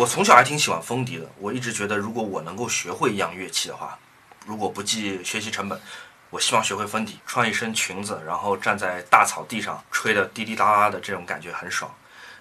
[0.00, 3.98] 我从小还挺喜欢风笛的，我一直觉得如果我能够学会一样乐器的话，
[4.46, 5.78] 如果不计学习成本，
[6.30, 11.94] 我希望学会风笛，穿一身裙子，然后站在大草地上吹的滴滴答答的，这种感觉很爽。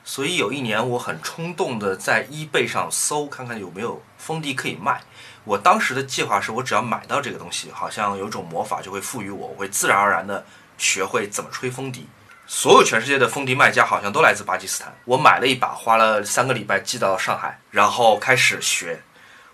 [0.06, 5.02] 所以有一年我很冲动的在 eBay 上搜，看看有没有风笛可以卖。
[5.44, 10.46] 我当时的计划是我只要买到这个东西，好像有种魔法就会赋予我，我会自然而然的
[10.78, 12.08] 学会怎么吹风笛。
[12.52, 14.92] 所有全世界的风笛卖家好像都来自巴基斯坦。
[15.06, 19.00] 我买了一把，花了三个礼拜寄到上海，然后开始学。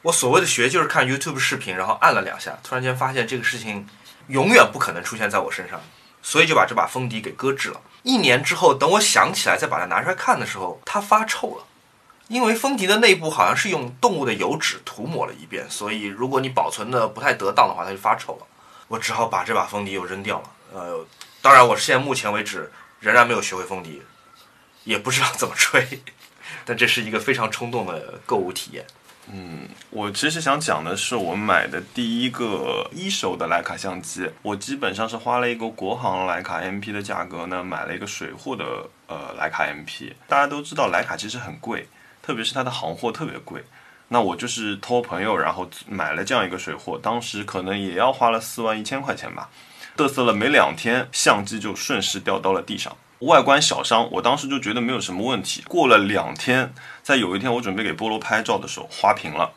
[0.01, 3.85] 我所谓的学就是看 YouTube 视频，然后按了两下，突然间发现这个事情
[4.27, 5.81] 永远不可能出现在我身上，
[6.23, 7.81] 所以就把这把风笛给搁置了。
[8.03, 11.65] 一年之后，等我想起来再把它拿出来看的时候，它发臭了。
[12.29, 18.47] 因为风笛的内部好像是用动物的油脂涂抹了一遍，所以如果你保存的不太得当的话，它就发臭了。
[18.87, 20.49] 我只好把这把风笛又扔掉了。
[20.73, 21.05] 呃，
[21.41, 22.71] 当然，我现在目前为止
[23.05, 24.01] 仍然没有学会风笛，
[24.83, 25.87] 也不知道怎么吹。
[26.65, 28.83] 但这是一个非常冲动的购物体验。
[29.31, 38.65] 嗯，我其实想讲的是，我买的第一个一手的徕卡相机，我基本上是花了一个国行徕卡 MP 的价格呢，买了一个水货的
[39.05, 40.11] 呃徕卡 MP。
[40.27, 41.87] 大家都知道徕卡其实很贵。
[42.23, 43.63] 特别是它的行货特别贵，
[44.07, 49.47] 那我就是托朋友，然后买了这样一个水货，当时可能也要花了四万一千块钱吧。
[49.97, 55.63] 嘚瑟了没两天，相机就顺势掉到了地上，外观小伤，我当时就觉得没有什么问题。
[55.67, 59.53] 过了两天，在有一天我准备给菠萝拍照的时候，花屏了。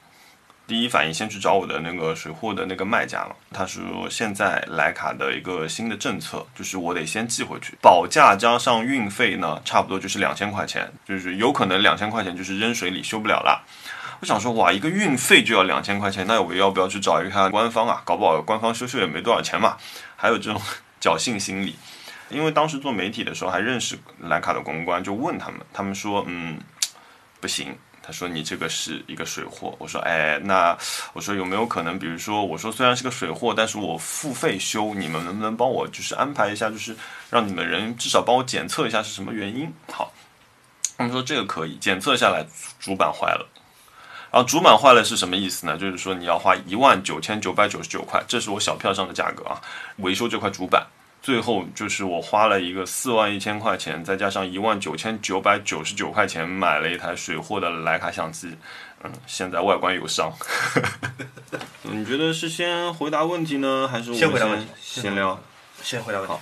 [0.68, 13.64] 第一反应先去找我的那个水货的那个卖家了，他说现在徕卡的一个新的政策就是我得先寄回去，保价加上运费呢，差不多就是两千块钱，就是有可能两千块钱就是扔水里修不了了。
[14.20, 18.02] 我想说哇，一个运费就要两千块钱，那我要不要去找一看官方啊？
[18.04, 19.76] 搞不好官方修修也没多少钱嘛。
[20.20, 20.60] 还有这种
[21.00, 21.76] 侥幸心理，
[22.28, 26.58] 因为当时做媒体的时候还认识徕卡的公关，就问他们，他们说嗯
[27.40, 27.72] 不行。
[28.00, 30.74] 他说你这个是一个水货，我说哎，那
[31.12, 36.96] 我说有没有可能，比如说我说虽然是个水货，但是我付费修，你们能不能帮我就是安排一下，就是
[37.28, 39.70] 让你们人至少帮我检测一下是什么原因？
[39.92, 40.10] 好，
[40.96, 42.42] 他们说这个可以检测下来，
[42.80, 43.46] 主板坏了，
[44.30, 45.76] 然后主板坏了是什么意思呢？
[45.78, 49.60] 就是说你要花一万九千九百九十九块，这是我小票上的价格啊，
[49.96, 50.86] 维修这块主板。
[51.20, 58.56] 最后就是我花了一个四万一千块钱，再加上一万九千九百九十九块钱买了一台水货的徕卡相机，
[59.02, 60.32] 嗯，现在外观有伤。
[61.82, 64.66] 你觉得是先回答问题呢，还是我先回答问题？
[64.80, 65.38] 先聊，
[65.82, 66.34] 先回答问题。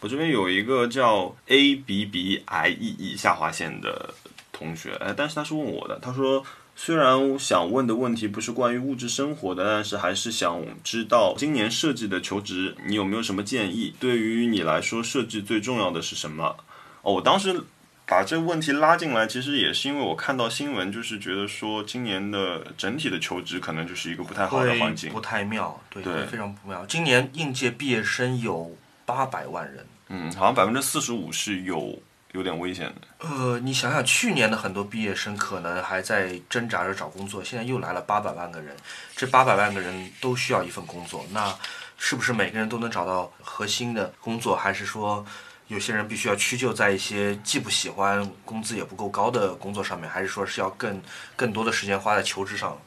[0.00, 4.14] 我这边有一个叫 A B B I E E 下划线的
[4.52, 6.44] 同学，哎，但是他是问我的，他说。
[6.78, 13.94] 虽然我想问的问题不是关于物质生活的，但是还是想知道今年设计的求职，你有没有什么建议？
[13.98, 16.54] 对于你来说，设计最重要的是什么？
[17.00, 17.62] 哦，我当时
[18.06, 26.84] 把这个问题拉进来，其实也是因为我看到新闻，就是觉得说今年的整体的求职可能就是一个不太好的环境，不太妙，对，非常不妙。
[26.84, 28.76] 今年应届毕业生有
[29.06, 31.98] 八百万人，嗯，好像百分之四十五是有。
[32.36, 33.26] 有点危险的。
[33.26, 38.76] 呃，你想想，去年的很多毕业生可能还在挣扎着找工作，现在又来了八百万个人，
[39.16, 41.52] 这八百万个人都需要一份工作，那
[41.96, 45.24] 是不是每个人都能找到核心的工作，还是说
[45.68, 51.00] 有些人必须要屈就在一些既不喜欢、工资也不够高的工作上面，还是说是要更
[51.34, 52.78] 更多的时间花在求职上？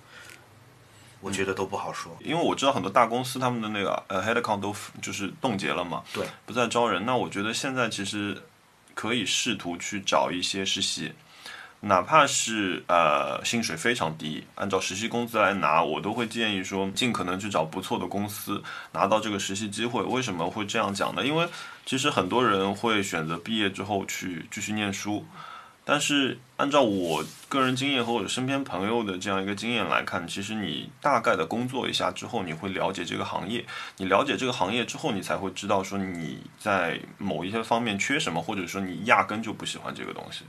[1.21, 7.05] 我觉得都不好说，因为我知道很多大公司他们的那个呃 headcount 都就是冻结了嘛，对，不再招人。
[7.05, 8.39] 那我觉得现在其实。
[8.99, 11.13] 可以试图去找一些实习，
[11.79, 18.61] 哪怕是呃薪水非常低，按照实习工资来拿，我都会建议说尽可能去找不错的公司，
[18.91, 20.03] 拿到这个实习机会。
[20.03, 21.25] 为什么会这样讲呢？
[21.25, 21.47] 因为
[21.85, 25.25] 其实很多人会选择毕业之后去继续念书。
[25.91, 33.65] 但是按照我个人经验和我身边朋友的这样一个经验来看，其实你大概的工作一下之后，你会了解这个行业。
[33.97, 40.43] 你了解这个行业之后，你才会知道说你在某一些方面缺什么，或者说你压根就不喜欢这个东西。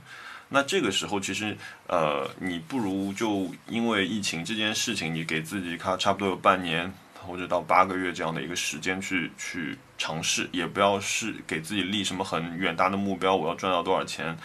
[0.49, 6.93] 那这个时候，其实呃，你不如就因为疫情这件事情，你给自己看差不多有半年
[7.25, 14.37] 或者到八个月这样的一个时间去去尝试，也不要是给自己立什么很远大的目标，我要赚到多少钱。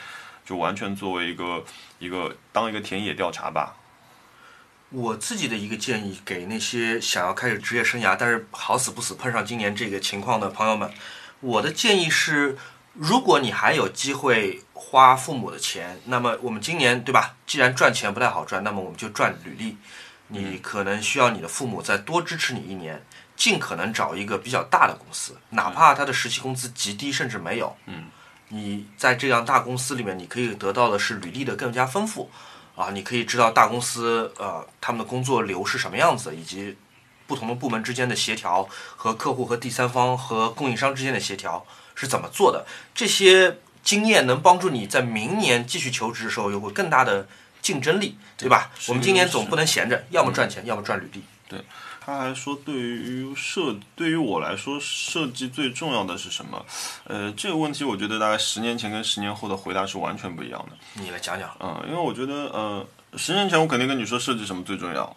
[0.47, 1.63] 就完全作为一个
[1.99, 3.77] 一个当一个田野调查吧。
[4.91, 10.89] 我自己的一个建议，给那些想要开始职业生涯，但是好死不死碰上今年这个情况的朋友们，
[11.41, 12.57] 我的建议是：
[12.93, 17.35] 如果你还有机会花父母的钱，那么我们今年对吧？
[17.49, 19.77] 既然赚钱不太好赚，那么我们就赚履历。
[20.29, 23.05] 你可能需要你的父母再多支持你一年，
[23.35, 27.77] 尽可能找一个比较大的公司，哪怕他的实习工资极低，甚至没有。
[27.87, 28.05] 嗯。
[28.49, 32.31] 你在这样大公司里面，你可以得到的是履历的更加丰富，
[32.77, 36.77] 啊，你可以知道大公司呃他们的工作流是什么样子，以及
[37.27, 42.65] 不同的部门之间的协调和客户和第三方和供应商之间的协调是怎么做的。
[42.95, 47.27] 这些经验能帮助你在明年继续求职的时候有个更大的
[47.61, 48.71] 竞争力，对吧？
[48.87, 51.25] 我们今年总不能闲着，要么赚钱，要么赚履历。
[52.07, 56.65] 他还说，对于设，对于我来说，设计最重要的是什么？
[57.03, 60.77] 呃，这个问题我觉得大概十年前跟十年后的回答是完全不一样的。
[61.03, 61.51] 你来讲讲。
[61.59, 62.87] 嗯，因为我觉得，呃，
[63.17, 65.17] 十年前我肯定跟你说设计什么最重要，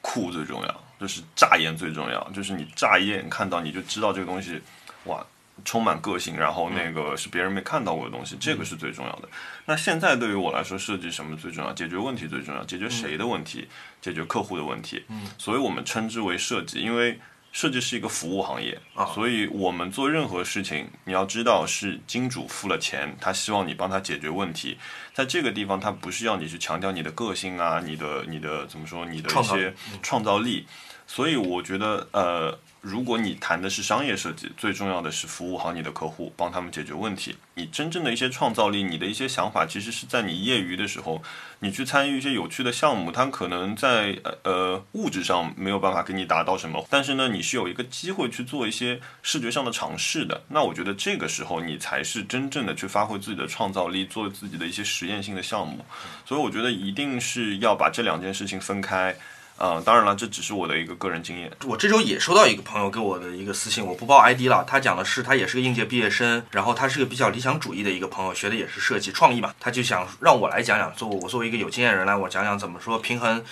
[0.00, 4.58] 酷最重要，就是乍眼最重要，就是你乍一眼看到你就知道这个东西，
[5.04, 5.22] 哇，
[5.64, 9.28] 充满个性，然后那个是别人没看到过的东西，这个是最重要的。
[9.66, 11.72] 那现在对于我来说，设计什么最重要？
[11.72, 13.68] 解决问题最重要，解决谁的问题？
[14.00, 15.04] 解决客户的问题。
[15.08, 17.20] 嗯，所以我们称之为设计，因为。
[17.52, 24.78] 设计是一个服务行业啊所以我们做任何事情，你要知道是金主付了钱，他希望你帮他解决问题。
[25.20, 30.66] 在这个地方，它不是要你去强调你的个性啊，你的你的怎么说，你的一些创造力。
[31.06, 37.36] 所以我觉得，呃，如果你谈的是商业设计，最重要的是服务好你的客户，帮他们解决问题。
[37.54, 41.20] 你真正的一些创造力，你的一些想法，其实是在你业余的时候，
[41.58, 50.40] 你去参与一些有趣的项目，它可能在呃呃物质上没有办法给你达到什么，但是呢，你是有一个机会去做一些视觉上的尝试的。
[50.46, 55.84] 那我觉得这个时候你才是真正的去发挥自己的创造力，做自己的一些实验验性的项目。
[56.24, 59.14] 所以我觉得一定是要把这两件事情分开。
[59.60, 61.52] 啊、当然了，这只是我的一个个人经验。
[61.66, 64.64] 我这周也收到一个朋友给我的一个私信，我不报 ID 了。
[64.66, 69.52] 他讲的是他也是个应届毕业生，然后他是个比较理想主义的一个朋友，学的也是设计创意嘛。
[69.60, 73.44] 他就想让我来讲讲，作我作为一个有经验人来，我讲讲怎么说平衡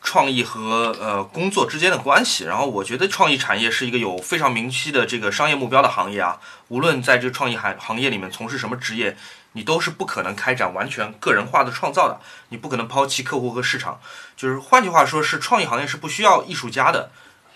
[0.00, 2.44] 创意和呃工作之间的关系。
[2.44, 9.14] 然后我觉得创意产业是一个有非常明晰的这个商业目标的行业啊，无论在这个创意行行业里面从事什么职业，
[9.54, 12.20] 你都是不可能开展完全个人化的创造的，
[12.50, 13.98] 你不可能抛弃客户和市场。
[14.36, 17.10] 就是换句话说，是创意行业是不需要艺术家的，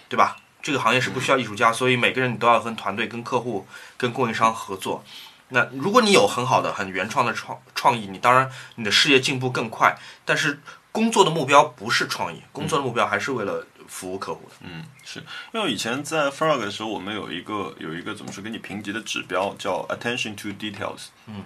[0.08, 0.38] 对吧？
[0.60, 3.66] 这个行业是不需要艺术家，所以每个人你都要跟团队、跟客户、
[3.96, 5.04] 跟供应商合作。
[5.50, 9.96] 那如果你有很好的、很原创的创创意，你当然你的事业进步更快。
[10.24, 10.60] 但是
[10.92, 14.56] 工作的目标不是创意，工作的目标还是为了服务客户的。
[14.60, 21.44] 嗯，是因为以前在 Frog 的时候，我们有一个有一个怎么说给你评级的指标叫 attention to details，嗯，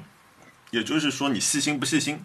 [0.73, 2.21] 也就是说你细心不细心。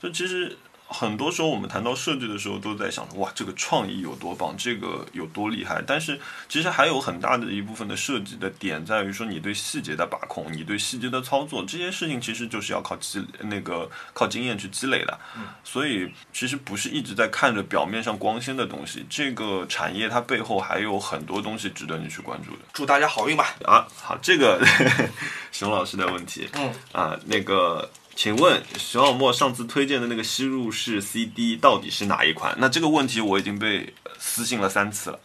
[0.00, 0.56] 就其实
[0.92, 5.82] 很多时候我们谈到设计的时候，都在想哇，这个创意有多棒，这个有多厉害。
[5.86, 15.18] 但是其实还有很大的一部分的设计的点在于说你对细节的把控，你对细节的操作，这些事情其实就是要靠积那个靠经验去积累的。
[15.64, 22.58] 所以其实不是一直在看着表面上光鲜的东西，这个产业它背后还有很多东西值得你去关注的。
[22.72, 23.54] 祝大家好运吧！
[23.64, 24.60] 啊，好，这个
[25.50, 32.54] 熊老师的问题，嗯啊，那个，请问熊小莫上次推荐的那个吸入式 CD 到底是哪一款？
[32.58, 35.18] 那这个问题我已经被私信了三次了。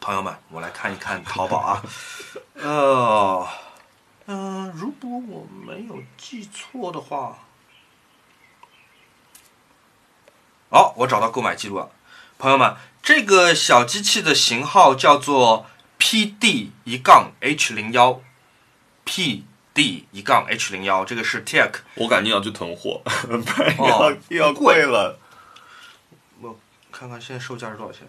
[0.00, 1.82] 朋友们，我来看一看淘宝啊。
[2.54, 3.46] 呃，
[4.26, 7.38] 嗯、如果我没有记错的话，
[10.70, 11.90] 哦，我找到购买记录了。
[12.38, 15.66] 朋友们，这个小机器的型号叫做
[15.98, 18.20] PD 一杠 H 零幺
[19.76, 25.18] ，PD 一杠 H 零幺，这个是 TEC 我感觉要去囤货， 不然哦又要贵了。
[26.40, 26.58] 我
[26.90, 28.08] 看看现在售价是多少钱。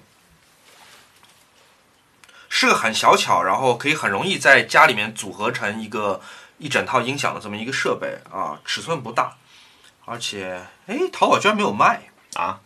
[2.49, 6.19] 是个很小巧，然后可以很容易在家里面组合成一个
[6.57, 9.35] 一整套音响的这么一个设备啊，尺寸不大，
[10.05, 12.61] 而且哎，淘宝居然没有卖啊！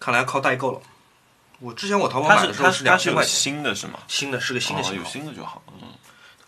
[0.00, 0.80] 看来要靠代购了。
[1.58, 3.98] 我之前我淘宝买的时候是两千块钱，新的是吗？
[4.08, 5.62] 新的是个新的哦有型号，新的就好。
[5.82, 5.88] 嗯，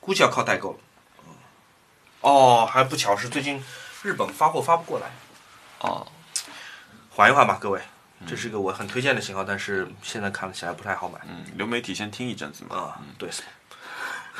[0.00, 0.78] 估计要靠代购了。
[2.20, 3.62] 哦，还不巧是最近
[4.02, 5.06] 日本发货发不过来，
[5.80, 6.06] 哦，
[7.10, 7.80] 缓一缓吧，各位。
[8.26, 12.76] 这是一个我很推荐的型号，但是现在看起来不太好买嗯，流媒体先听一阵子嘛。
[12.76, 13.00] 啊。
[13.16, 13.30] 对，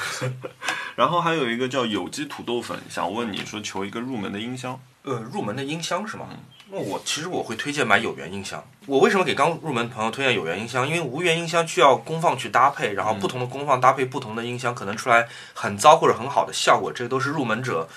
[0.97, 4.81] 然后还有一个叫有机土豆粉，想问你说求一个入门的音箱。
[5.05, 6.27] 呃，入门的音箱是吗？
[6.71, 8.63] 那我其实我会推荐买有源音箱。
[8.85, 10.87] 我为什么给刚入门朋友推荐有源音箱？
[10.87, 17.89] 因为无源音箱需要功放去搭配，然后不同的功放搭配不同的音箱，可能出来很糟或者很好的效果，这个都是入门者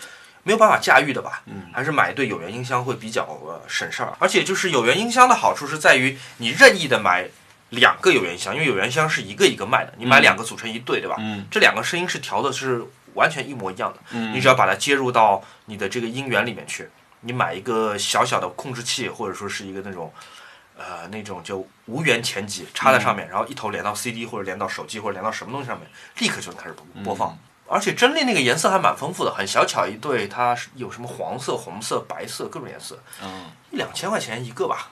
[0.43, 1.41] 没有办法驾驭的吧？
[1.47, 4.13] 嗯，还是买一对有源音箱会比较呃省事儿。
[4.19, 7.27] 而且就是有源音箱的好处是在于你任意的买
[7.71, 11.15] 两个有源音箱，因为有源音箱是一个一个卖的，你买两个组成一对，对吧？
[11.19, 12.81] 嗯这两个声音是调的是
[13.15, 13.99] 完全一模一样的。
[14.11, 16.89] 嗯你只要把它接入到你的这个音源里面去，
[17.21, 20.13] 你买一个小小的控制器，或者说是一个那种，
[20.77, 27.37] 呃，那种就无源前级插在上面，然后一头连到 CD 或者连到手机或者连到什么东西上面，立刻就能开始播播放。
[27.67, 34.89] 而且真力那个颜色还蛮丰富的，很小巧一对，它是有什么黄色、红色、白色各种颜色，嗯一两千块钱一个吧。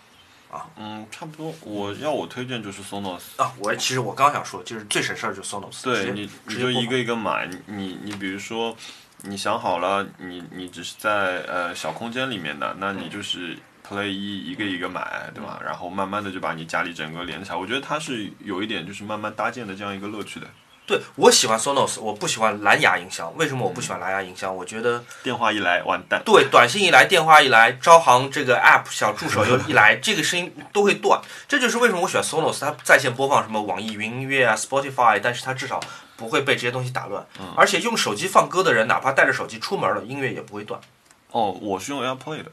[0.78, 1.54] 嗯，差不多。
[1.62, 3.22] 我要我推荐就是 Sonos。
[3.38, 7.50] 啊，我其实我刚想说，就是最省事儿就是 Sonos，对你，你就一个一个买。
[7.66, 8.76] 你你比如说，
[9.24, 13.58] 你想好了，你你只是在呃小空间里面的，那你就是。
[13.90, 15.60] Play 一一个一个买，对吧？
[15.66, 17.56] 然后慢慢的就把你家里整个连起来。
[17.56, 20.46] 我觉得它是有一点就是慢慢搭建的这样一个乐趣的。
[20.90, 23.32] 对我喜欢 Sonos，我不喜欢蓝牙音箱。
[23.38, 24.56] 为什么我不喜欢蓝牙音箱？
[24.56, 26.20] 我觉得电话一来完蛋。
[26.26, 31.22] 对短信一来，电话一来，招行这个 app 小助手又一来， 这个声音都会断。
[31.48, 35.80] 这就是为什么我喜欢 Sonos，它在线播放什么网易云音乐啊、Spotify，但是它至少
[36.18, 37.24] 不会被这些东西打乱。
[37.56, 40.82] 而且用手机放歌的人，哪怕带着手机出门了，音乐也不会断。
[41.30, 42.52] 哦，我是用 AirPlay 的。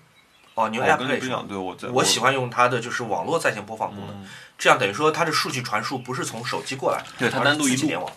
[0.52, 4.26] 哦，你用 AirPlay 是吧不一样，对我在我喜欢用它的就是网络在线播放功能，
[4.59, 8.12] 这样等于说它的数据传输不是从手机过来，对它单独一联网。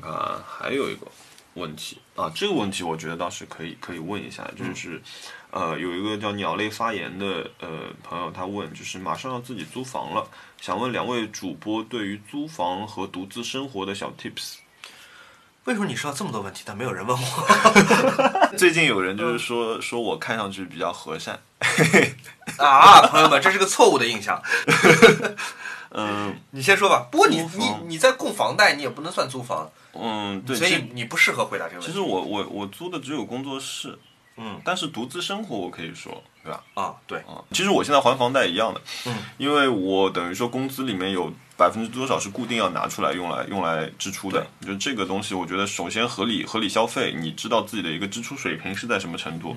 [0.00, 1.06] 看看还有一个
[1.54, 5.00] 问题啊，这个问题我觉得倒是可以可以问一下，就是，
[5.50, 7.68] 呃，有一个叫鸟类发言的呃
[8.02, 10.28] 朋友，他问，就是马上要自己租房了，
[10.60, 14.56] 想问两位主播对于租房和独自生活的小 tips。
[15.64, 21.40] 为什么你知道这么多问题，但没有人问我 最近有人就是说说我看上去比较和善，
[22.58, 23.00] 啊？
[23.08, 24.40] 朋友们，这是个错误的印象。
[25.90, 27.08] 嗯你先说吧。
[27.10, 29.70] 不过你你你在供房贷，你也不能算租房，
[30.02, 31.86] 嗯，对，所以你不适合回答这个问题。
[31.86, 33.98] 其实我我我租的只有工作室，
[34.36, 36.62] 嗯但是独自生活我可以说，对吧？
[36.74, 49.56] 啊，对，啊，其实我现在还房贷一样的，嗯，因为我等于说工资里面有百分之多少是固定要拿出来用来用来支出的，就这个东西，我觉得首先合理合理消费，你知道自己的一个支出水平是在什么程度。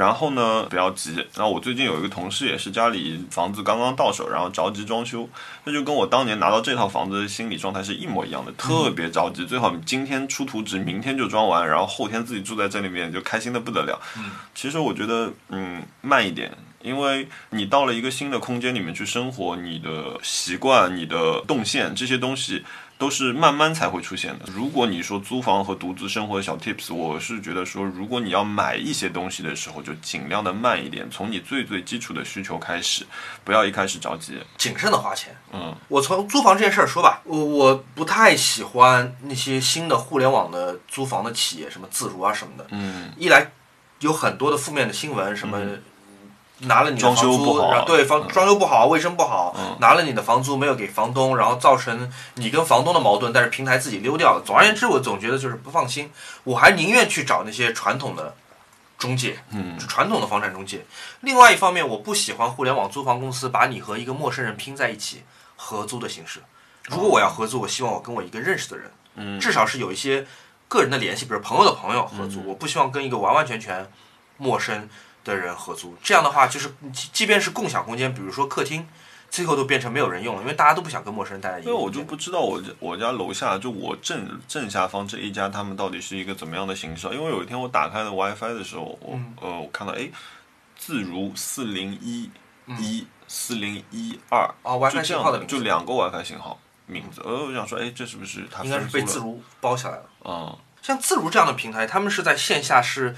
[0.00, 1.22] 然后呢，不要急。
[1.36, 5.28] 那我最近有一个同事也是家里房子刚刚到手，然后着急装修，
[5.64, 14.00] 那就跟我当年拿到这套房子的心理状态是一模一样的，特别着急，最好今天出图纸，明天就装完，然后后天自己住在这里面就开心的不得了。
[14.54, 16.50] 其实我觉得，嗯，慢一点，
[16.82, 22.64] 因为你到了一个新的空间里面去生活，你的习惯、你的动线这些东西
[22.96, 24.46] 都是慢慢才会出现的。
[24.46, 33.06] 如果你说租房和独自生活的小 tips，我是觉得说，如果你要买一些东西的时候，就尽量的慢一点，从你最最基础的需求开始，
[33.44, 34.38] 不要一开始着急。
[34.56, 35.36] 谨慎的花钱。
[35.52, 42.66] 嗯我从租房这件事儿说吧，我我不太喜欢那些新的互联网的租房的企业，什么自如啊什么的。
[42.70, 43.50] 嗯一来
[44.00, 45.58] 有很多的负面的新闻，什么
[46.60, 54.42] 拿了你的装房租，修不好然后对房嗯装修不好，卫生不好，嗯拿了你的房租没有给房东，然后造成你跟房东的矛盾，但是平台自己溜掉了。
[54.44, 56.10] 总而言之，我总觉得就是不放心，
[56.44, 58.34] 我还宁愿去找那些传统的
[58.98, 60.84] 中介，嗯就传统的房产中介。
[61.20, 65.22] 另外一方面，我不喜欢互联网租房公司把你和一个陌生人拼在一起
[65.56, 66.40] 合租的形式。
[66.84, 70.26] 如果我要合租，我希望我跟我一个认识的人，嗯至少是有一些
[70.68, 72.42] 个人的联系，比如朋友的朋友合租。
[72.46, 73.90] 我不希望跟一个完完全全
[74.36, 74.88] 陌生
[75.30, 75.96] 的人合租。
[76.02, 78.86] 这样的话，就是即即便是共享空间，比如说客厅，
[79.30, 81.88] 最后都变成没有人用了，因为大家都不想跟陌生人待在一起因为我。
[81.90, 87.12] 就不知道我家我家楼下就我正正下方这一家他们到底是一个怎么样的形式啊？
[87.14, 90.10] 因为有一天我打开了 WiFi 的时候，我、嗯呃我看到哎，
[90.76, 92.30] 自如四零一
[92.78, 100.04] 一四零一二啊就，WiFi 信号的就两个 WiFi 信号名字，呃，我想说哎，这是不是他应该是被自如包下来了。
[100.24, 100.58] 嗯？
[100.82, 103.14] 像自如这样的平台，他们是在线下是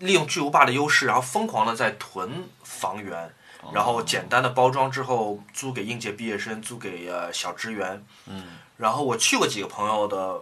[0.00, 3.32] 利用巨无霸的优势，然后疯狂的在囤房源，
[3.72, 8.04] 然后简单的包装之后租给应届毕业生，租给呃小职员。
[8.26, 10.40] 嗯然后我去过几个朋友的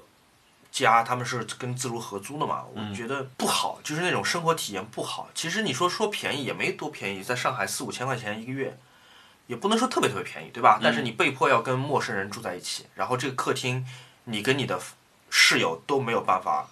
[0.71, 5.29] 家，他们是跟自如合租的嘛，我觉得不好，就是那种生活体验不好。
[5.35, 8.79] 其实你说说便宜也没多便宜，在上海四五千块钱一个月，
[9.49, 10.79] 也不能说特别特别便宜，对吧？
[10.81, 13.85] 但是你被迫要跟陌生人住在一起，然后这个客厅
[14.23, 14.81] 你跟你的
[15.29, 16.69] 室友都没有办法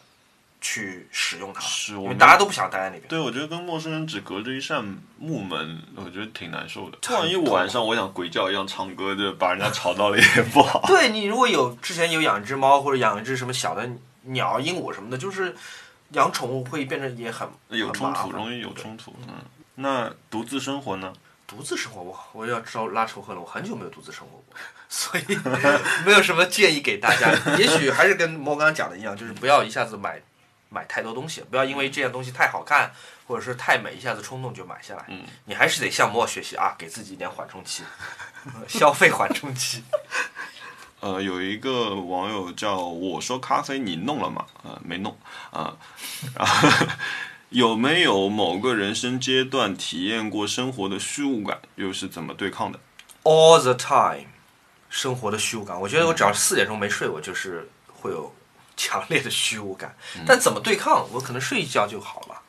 [0.61, 3.03] 去使用它，因为是我们大家都不想待在那边。
[3.09, 4.85] 对，我觉得跟陌生人只隔着一扇
[5.19, 6.99] 木门，我觉得挺难受的。
[7.07, 10.83] 很万一晚上我想鬼叫一样唱歌，就把人家吵到了也不好。
[10.89, 13.89] 对你如果有之前有养一只猫或者养一只什么小的
[14.23, 15.55] 鸟、鹦鹉什么的，就是
[16.13, 19.15] 养宠物会变成也很有冲突，容易有冲突。
[19.29, 19.35] 嗯，
[19.77, 21.13] 那独自生活呢？
[21.49, 24.57] 独自生活，我我要招拉仇恨了，我很久没有独自生活过，
[24.89, 25.39] 所以
[26.05, 27.31] 没有什么建议给大家。
[27.57, 30.21] 也许还是跟猫刚刚讲的一样，就是不要一下子买
[30.77, 32.93] 买太多东西，不要因为这件东西太好看
[33.27, 35.05] 或者是太美，一下子冲动就买下来。
[35.09, 37.83] 嗯，你还是得向莫学习啊，给自己一点缓冲期，
[38.69, 39.83] 消费缓冲期。
[41.01, 44.45] 呃，有一个网友叫我说咖啡你弄了吗？
[44.63, 45.17] 呃，没弄
[45.51, 45.77] 啊。
[46.35, 46.69] 然后
[47.51, 52.79] 有没有某个人生阶段体验过生活的虚无感，又是怎么对抗的
[53.23, 54.29] ？All the time，
[54.91, 58.35] 生活的虚无感，我觉得我只要四点钟没睡，我就是会有
[58.77, 59.97] 强烈的虚无感。
[60.27, 61.09] 但怎么对抗？
[61.13, 62.43] 我可能睡一觉就好了。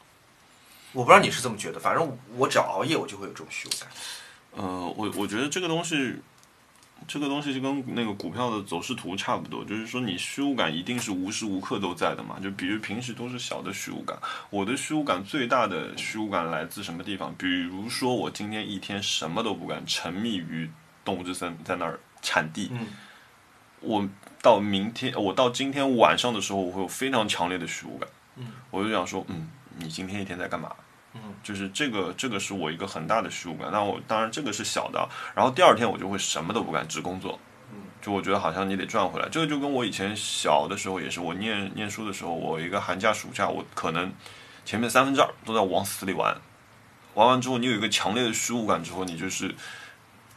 [0.94, 3.90] 我不知道你是这么觉得，反正我只要熬夜，我就会有这种虚无感。
[4.56, 6.16] 呃，我我觉得这个东西，
[7.08, 12.40] 这个东西就跟那个股票的走势图差不多，就是说你虚无感一定是无时无刻都在的嘛。
[12.42, 14.18] 就比如平时都是小的虚无感，
[14.50, 17.36] 我的虚无感最大的虚无感来自什么地方？
[17.36, 20.68] 比如说我今天一天什么都不干，沉迷于
[21.06, 22.88] 动物之森在那儿产地，嗯
[23.82, 24.10] 我
[24.42, 28.10] 到明天，我到今天晚上的时候，我会有非常强烈的虚无感。
[28.36, 30.72] 嗯，我就想说，嗯，你今天一天在干嘛？
[31.14, 33.70] 嗯，就是这个，这个是我一个很大的虚无感。
[33.72, 37.40] 那我当然这个是小的，然后第二天我就会什么都不干，只工作。
[37.74, 39.28] 嗯，就我觉得好像你得赚回来。
[39.30, 44.12] 这个就跟我以前小的时候也是，我念念书的时候，我一个寒假暑假，我可能
[44.64, 46.40] 前面三分之二都在往死里玩，
[47.16, 49.56] 玩完之后你有一个强烈的虚无感之后，你就是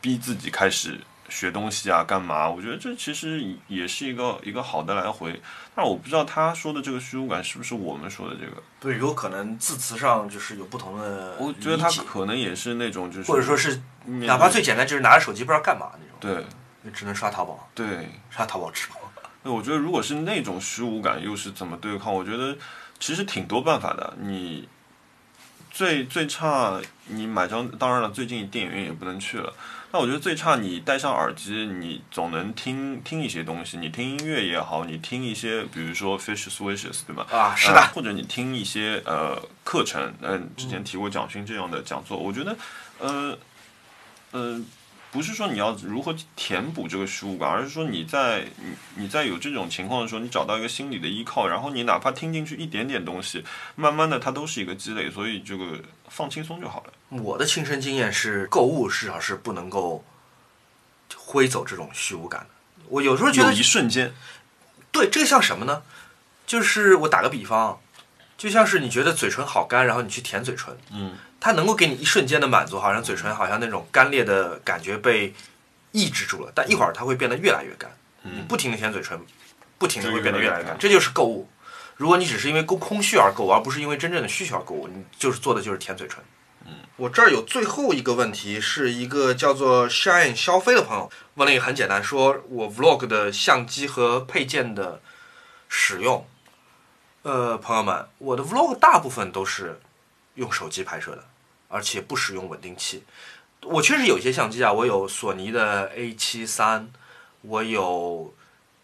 [0.01, 0.99] 逼自己开始
[1.31, 2.51] 学东西啊，干嘛？
[2.51, 5.41] 我觉得这其实也是一个一个好的来回。
[5.75, 8.63] 但我不知道他说的这个虚无感是不是我们说的这个。
[8.79, 16.45] 对，有可能字词上就是有不同的我觉得他可能也是那种就是，或者说是哪怕最简单，就是拿着手机不知道干嘛那种，对
[16.85, 18.09] 就只能刷淘宝，对。
[18.29, 19.01] 刷淘宝直播。
[19.43, 22.13] 那我觉得，如果是那种虚无感，又是怎么对抗？
[22.13, 22.57] 我觉得
[22.99, 24.15] 其实挺多办法的。
[24.21, 24.69] 你
[25.71, 29.51] 最最差，你买张，当然了，最近电影院也不能去了。
[29.93, 33.77] 那我觉得最差，你戴上耳机，你总能听听一些东西。
[33.77, 37.27] 你听音乐也好，你听一些，比如说 Fish Swishes，对吧？
[37.31, 42.57] 啊，是的，呃或者你听一些呃课程，嗯、之前提过蒋勋这样的讲座，我觉得，
[43.01, 43.37] 呃，
[44.31, 44.63] 呃，
[45.11, 53.43] 不是说你要如何填补这个虚无感，而是说你在你你在有这种情况的时候，你找到一个心理的依靠，然后你哪怕听进去一点点东西，
[53.75, 56.93] 慢慢的它都是一个积累，所以这个放轻松就好了。
[57.23, 60.05] 我的亲身经验是，购物至少是不能够
[61.17, 62.47] 挥走这种虚无感的。
[62.89, 64.13] 我有时候觉得一瞬间，
[64.93, 65.83] 对，这个像什么呢？
[66.47, 67.81] 就是我打个比方，
[68.37, 75.33] 就像是你觉得嘴唇好干，然后你去舔嘴唇，嗯，它能够给你一瞬间的满足，好像嘴唇好像那种干裂的感觉被
[75.93, 77.91] 抑制住了，但一会儿它会变得越来越干。
[78.23, 79.19] 你不停的舔嘴唇，
[79.79, 81.49] 不停的会变得越来越干，这就是购物。
[82.01, 86.25] 如果你只是因为空空虚而购物，而不是因为真正的需求而购物，你就是做的就是舔嘴唇。
[86.65, 95.03] 嗯，我这儿有最后一个问题，是一个叫做 Shine 消费的朋友问了一个很简单，说我 Vlog 的相机和配件的
[95.69, 96.27] 使用。
[97.21, 99.79] 呃，朋友们，我的 Vlog 大部分都是
[100.37, 101.25] 用手机拍摄的，
[101.69, 103.05] 而且不使用稳定器。
[103.63, 106.91] 我确实有一些相机啊，我有索尼的 A 7三，
[107.43, 108.33] 我有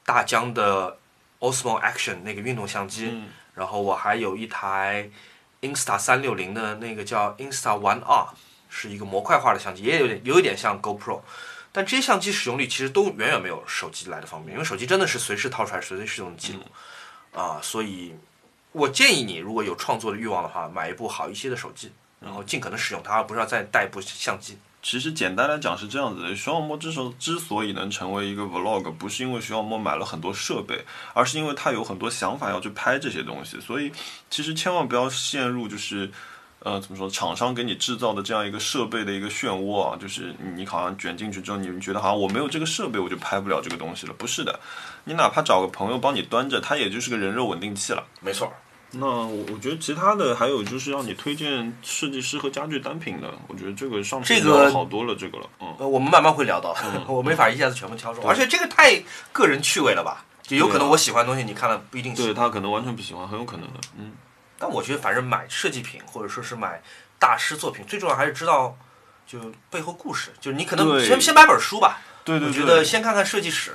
[0.04, 0.98] 大疆的
[1.40, 3.28] Osmo Action 那个运动相机，嗯。
[3.54, 5.08] 然后我还有一台
[5.62, 8.28] Insta 三六零的那个叫 Insta One R，
[8.68, 11.22] 是一个模块化的相机，也有点有一点像 GoPro，
[11.72, 16.60] 但这些相机使用率其实都远远没有手机来的方便，因为手机真的是随时掏出来，随时就能记录
[17.32, 18.14] 啊、所以
[18.72, 24.58] 我建议你如果有创作的欲望的话，买一部好一些的手机，然后尽可能使用它，而不是要再带一部相机。
[24.86, 33.60] 其实简单来讲是这样子的，徐小莫之所之所以能成为一个 vlog，不是因为徐小莫买了很多设备，而是因为他有很多想法要去拍这些东西。
[33.60, 33.90] 所以
[34.30, 36.08] 其实千万不要陷入就是，
[36.60, 44.60] 呃，怎么说，厂商给你制造的这样一个设备的一个漩涡啊，就是你好像卷进去之后，你觉得好像我没有这个设备我就拍不了这个东西了，不是的，
[45.02, 48.06] 你哪怕找个朋友帮你端着，它也就是个人肉稳定器了。
[48.20, 48.52] 没错，
[48.98, 55.74] 那我我觉得其他的还有就是让你推荐设计师和家具单品的，我觉得这个上次这个好多了，这个了，嗯。
[55.78, 60.24] 呃，我们慢慢会聊到， 我没法一下子全部挑中，而且这个太个人趣味了吧？
[60.42, 62.32] 就有可能我喜欢的东西，你看了不一定喜欢。
[62.32, 63.80] 对他可能完全不喜欢，很有可能的。
[63.98, 64.12] 嗯，
[64.58, 66.80] 但我觉得，反正买设计品或者说是买
[67.18, 68.78] 大师作品，最重要还是知道
[69.26, 69.38] 就
[69.70, 70.30] 背后故事。
[70.40, 72.48] 就是你可能先先买本书吧，对对对。
[72.48, 73.72] 我觉得先看看设计史，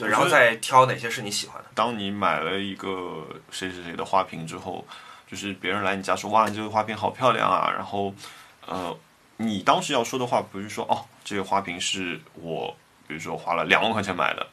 [0.00, 1.68] 对，然后再挑哪些是你喜欢的。
[1.74, 4.84] 当你买了一个谁谁谁的花瓶之后，
[5.30, 8.14] 就是别人来你家说哇，你这个花瓶好漂亮啊，然后
[8.66, 8.96] 呃，
[9.36, 14.46] 你当时要说的话不是说哦，这个花瓶是我比如说花了两万块钱买的。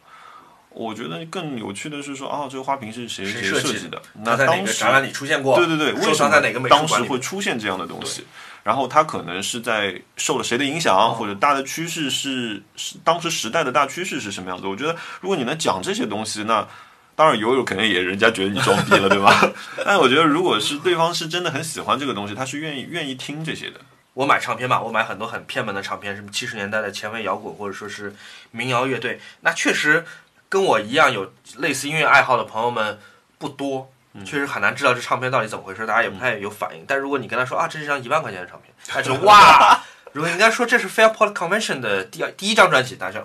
[0.69, 3.99] 我觉得更有趣的是说，哦，这个花瓶是谁谁谁设计的？
[4.13, 5.57] 那在哪当时个展览里出现过？
[5.57, 7.17] 对对对，为收什么在哪个当时会？
[7.19, 8.27] 出现这样的东西？
[8.67, 14.67] 然后它可能是在受了谁的影响，或者大的趋势是是当时时代的大趋势是什么样子？
[14.67, 16.67] 我觉得如果你能讲这些东西，那
[17.15, 19.34] 当然有有可能也人家觉得你装逼了，对吧？
[19.86, 23.80] 但我觉得如果是对方是真的很喜欢这个东西，他是愿意愿意听这些的。
[24.13, 28.13] 我买唱片嘛，我买很多很偏门的唱片，什么七十年代的前卫摇滚或者说是
[28.51, 30.06] 民谣乐队，那确实
[30.49, 32.99] 跟我一样有类似音乐爱好的朋友们
[33.38, 33.89] 不多，
[34.25, 36.86] 确实很难知道这唱片到底怎么回事，大家也不太有反应。
[36.88, 39.80] 但如果你跟他说啊，这是张一万块钱的唱片， 他就哇；
[40.13, 43.21] 如果你跟他说这是 Fairport Convention 的第二第一张专辑，大家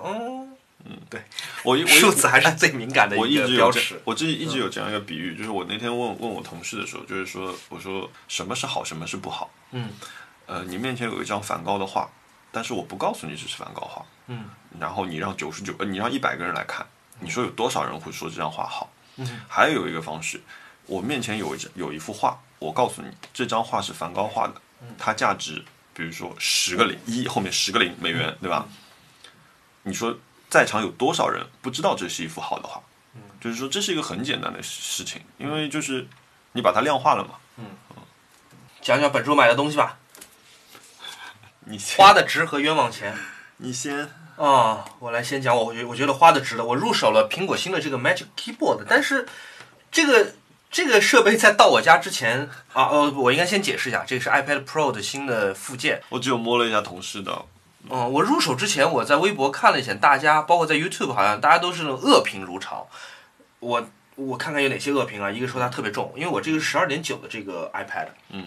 [0.84, 1.22] 嗯，对，
[1.62, 4.00] 我一我数字还是最敏感的我一一个标识。
[4.04, 9.48] 我这一直有这样一个比喻，就是我那天问问我同事的时候，就是说，我说什么是好，什么是不好？
[9.70, 9.90] 嗯，
[10.46, 12.10] 呃，你面前有一张梵高的画，
[12.50, 14.46] 但是我不告诉你这是梵高画，嗯，
[14.80, 16.84] 然后你让九十九，呃，你让一百个人来看，
[17.20, 18.90] 你说有多少人会说这张画好？
[19.18, 20.40] 嗯，还有一个方式，
[20.92, 24.54] 我面前有一张有一幅画，我告诉你这张画是梵高画的，
[24.98, 28.68] 它价值比如说十个零一后面十个零美元，对吧？
[29.84, 30.14] 你说
[30.50, 32.78] 在场有多少人不知道这是一幅好的画？
[33.40, 36.06] 就是说这是一个很简单的事情，因为就是
[36.52, 37.30] 你把它量化了嘛。
[37.56, 37.64] 嗯
[38.82, 39.98] 讲讲本周买的东西吧，
[41.64, 43.16] 你先，花的值和冤枉钱。
[43.58, 46.64] 你先，啊、我来先讲我，我觉我觉得花的值的。
[46.64, 49.26] 我入手了苹果新的这个 Magic Keyboard，但是
[49.90, 50.34] 这个
[50.72, 56.02] 这个设备在到我家之前啊，呃，我应该先解释一下，这个是 iPad Pro 的新的附件。
[56.08, 57.44] 我只有摸了一下同事的，
[57.90, 62.88] 嗯，我入手之前，我在微博看了一下，大家包括在 YouTube，好像大家都是那种恶评如潮。
[63.60, 65.30] 我我看看有哪些恶评啊？
[65.30, 68.46] 一个说它特别重，因为我这个是十二点九的这个 iPad，嗯，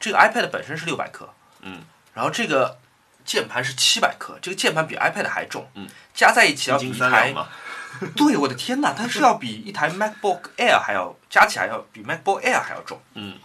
[0.00, 1.28] 这个 iPad 本身是六百克，
[1.60, 1.82] 嗯，
[2.14, 2.78] 然后这个
[3.26, 7.34] 键盘是七百克，这个键盘比 iPad 还重，嗯，加在一起要一比一台。
[8.16, 13.00] 对，我的天哪，它是要比一台 MacBook Air 还要加起来要比 MacBook Air 还要重。
[13.14, 13.38] 嗯，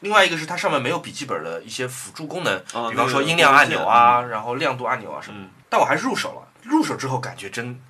[0.00, 5.40] 另外一个是它上面没有笔记本的一些辅助功能，哦比方说音量按钮啊，然后亮度按钮啊什么。
[5.40, 7.80] 嗯但我还是入手了，入手之后感觉真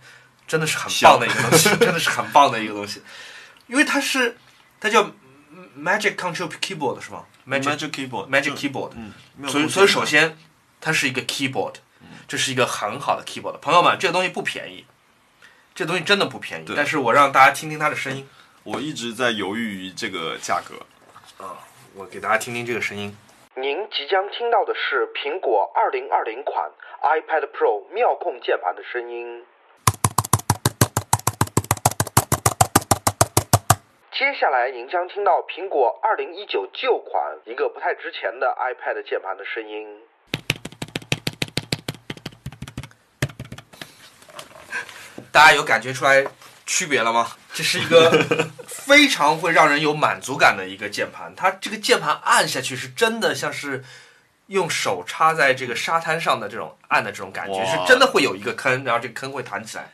[0.48, 3.02] 真的是很棒的一个东西，真的是很棒的一个东西，
[3.66, 4.38] 因为它是
[4.80, 5.10] 它叫
[5.78, 9.12] Magic Control Keyboard 是吗？Magic Magic Keyboard Magic Keyboard，嗯，
[9.46, 10.38] 所以所以首先
[10.80, 11.74] 它是一个 keyboard，
[12.26, 13.58] 这是一个很好的 keyboard。
[13.58, 14.86] 朋友们，这个东西不便宜，
[15.74, 16.64] 这东西真的不便宜。
[16.76, 18.28] 但是我让大家听听它的声音
[18.62, 20.76] 我一直在犹豫于这个价格。
[21.44, 21.58] 啊，
[21.96, 23.14] 我给大家听听这个声音。
[23.56, 26.70] 您即将听到的是苹果2020款
[27.02, 29.44] iPad Pro 妙控键盘的声音。
[34.12, 40.02] 接下来您将听到苹果2019旧款一个不太值钱的 iPad 键盘的声音。
[45.34, 46.24] 大家有感觉出来
[46.64, 47.32] 区别了吗？
[47.52, 48.24] 这是一个
[48.68, 53.82] 非常会让人有满足感的一个键盘，它这个键盘按下去是真的像是
[54.46, 59.90] 用手插在这个沙滩上的这种按的这种感觉，是真的会有一个坑，然后这个坑会弹起来，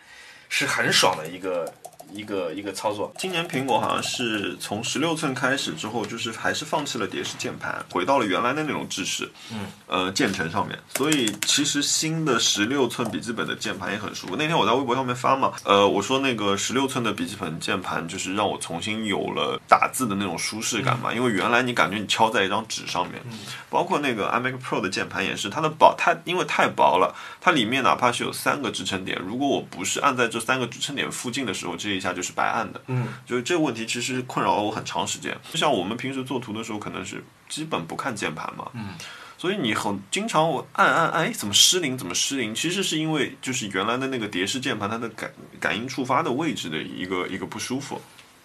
[0.51, 1.73] 是很爽的一个
[2.13, 3.13] 一个一个操作。
[3.19, 10.79] 今年苹果好像是从十六寸开始之后，就是还是放弃了蝶式键盘，回到了原来的那种制式，嗯，呃，键程上面。
[10.97, 14.37] 所以其实新的十六寸笔记本的键盘也很舒服。
[14.37, 32.81] 那天我在微博上面发嘛，呃，我说那个十六寸的笔记本键盘就是让我重新有了打字的那种舒适感嘛，因为原来你感觉你敲在一张纸上面，嗯包括那个 iMac Pro 的键盘也是，它的薄，它因为太薄了，它里面哪怕是有三个支撑点，如果我不是按在这三个支撑点附近的时候，这一下就是白按的。
[32.87, 35.37] 嗯，就是这个问题其实困扰了我很长时间。
[35.53, 38.95] 就像我们平时做图的时候，可能是基本不看键盘嘛，嗯，
[39.37, 41.99] 所以你很经常我按按按，哎，怎么失灵？
[41.99, 42.55] 怎么失灵？
[42.55, 48.01] 其实是因为就是原来的那个蝶式键盘它的感感应触发的位置的一个一个不舒服。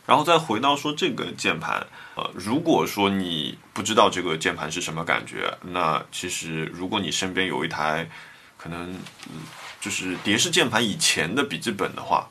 [0.05, 8.07] 然后再回到说这个键盘，呃，如果说你不知道这个键盘是什么感觉，那其实如果你身边有一台
[8.55, 8.93] 可能
[9.33, 9.41] 嗯
[9.81, 12.27] 就是蝶式键盘以前的笔记本的话，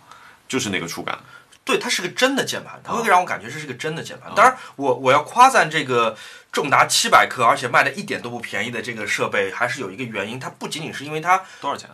[0.48, 1.18] 就是那个触感。
[1.64, 4.30] 对，它是个真的键盘，它会让我感觉这是个真的键盘。
[4.35, 6.16] 当然，我我要夸赞这个
[6.52, 11.88] 重达七百克，而且卖的一点都不便宜的这个设备，还是有一个原因，它不仅仅是因为它多少钱？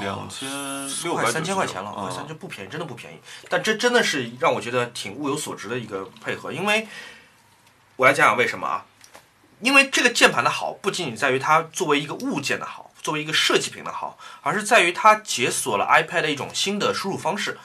[0.00, 0.46] 两千
[1.02, 3.16] 六百快三千块钱了，快三千不便宜，真的不便宜。
[3.48, 6.86] 但这真的是让我觉得挺物有所值的一个配合，因为
[7.96, 8.84] 我来讲讲为什么啊？
[9.60, 17.58] 因为这个键盘的好，不仅仅在于它作为一个物件的好，作为一个设计品的好，而是在于它解锁了 iPad 的一种新的输入方式。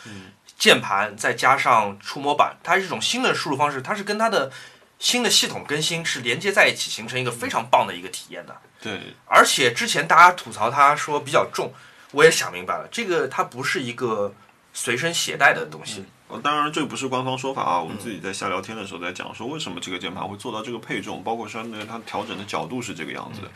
[0.55, 4.49] 键盘再加上触摸板，它是一种新的输入方式，它是跟它的
[4.97, 8.55] 新的系统更新是连接在一起，形成一个非常棒的一个体验的。
[8.81, 11.73] 对，而且之前大家吐槽它说比较重，
[12.11, 14.33] 我也想明白了，这个它不是一个
[14.73, 16.05] 随身携带的东西。
[16.29, 23.51] 呃，当然这个不是官方说法啊，我们自己在瞎聊天的时候在讲说为什么这个键盘会做到这个配重，包括说那个它调整的角度是这个样子的，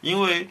[0.00, 0.48] 因为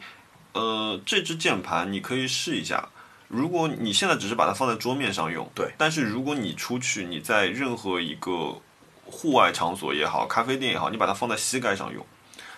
[0.52, 2.88] 呃这支键盘你可以试一下。
[3.28, 8.60] 如果你现在只是把它放在桌面上用，对，但是如果你出去，你在任何一个
[9.06, 12.04] 户外场所也好，咖啡店也好，你把它放在膝盖上用，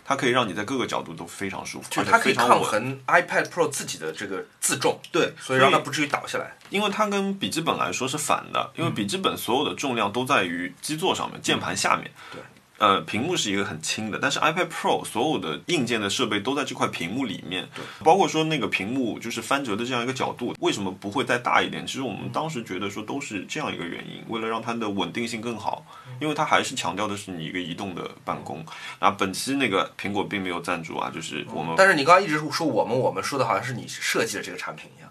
[0.05, 2.35] 它可以让你在各个角度都非常舒服，就是它可以。
[2.35, 6.57] 抗衡 iPad Pro 自己的这个自重，对，所以让它不至于倒下来。
[6.71, 12.11] 因为它跟笔记本来说是反的，因为笔记本所有的重量都在于基座上面，键盘下面。
[12.33, 12.43] 对，
[12.79, 17.69] 呃，屏幕是一个很轻的，但是 iPad Pro 所有的硬件的设备都在这块屏幕里面，
[18.03, 21.87] 包括说那个屏幕就是翻折的这样一个角度，为什么不会再大一点？
[21.87, 25.87] 其实我们当时觉得说都是这样一个原因，为了让它的稳定性更好，
[26.21, 28.57] 因为它还是强调的是你一个移动的办公。
[28.99, 35.11] 然后本期那个苹果并没有赞助啊，就是我们，但是你刚刚一直说我们，我们说的好像是你设计的这个产品一样，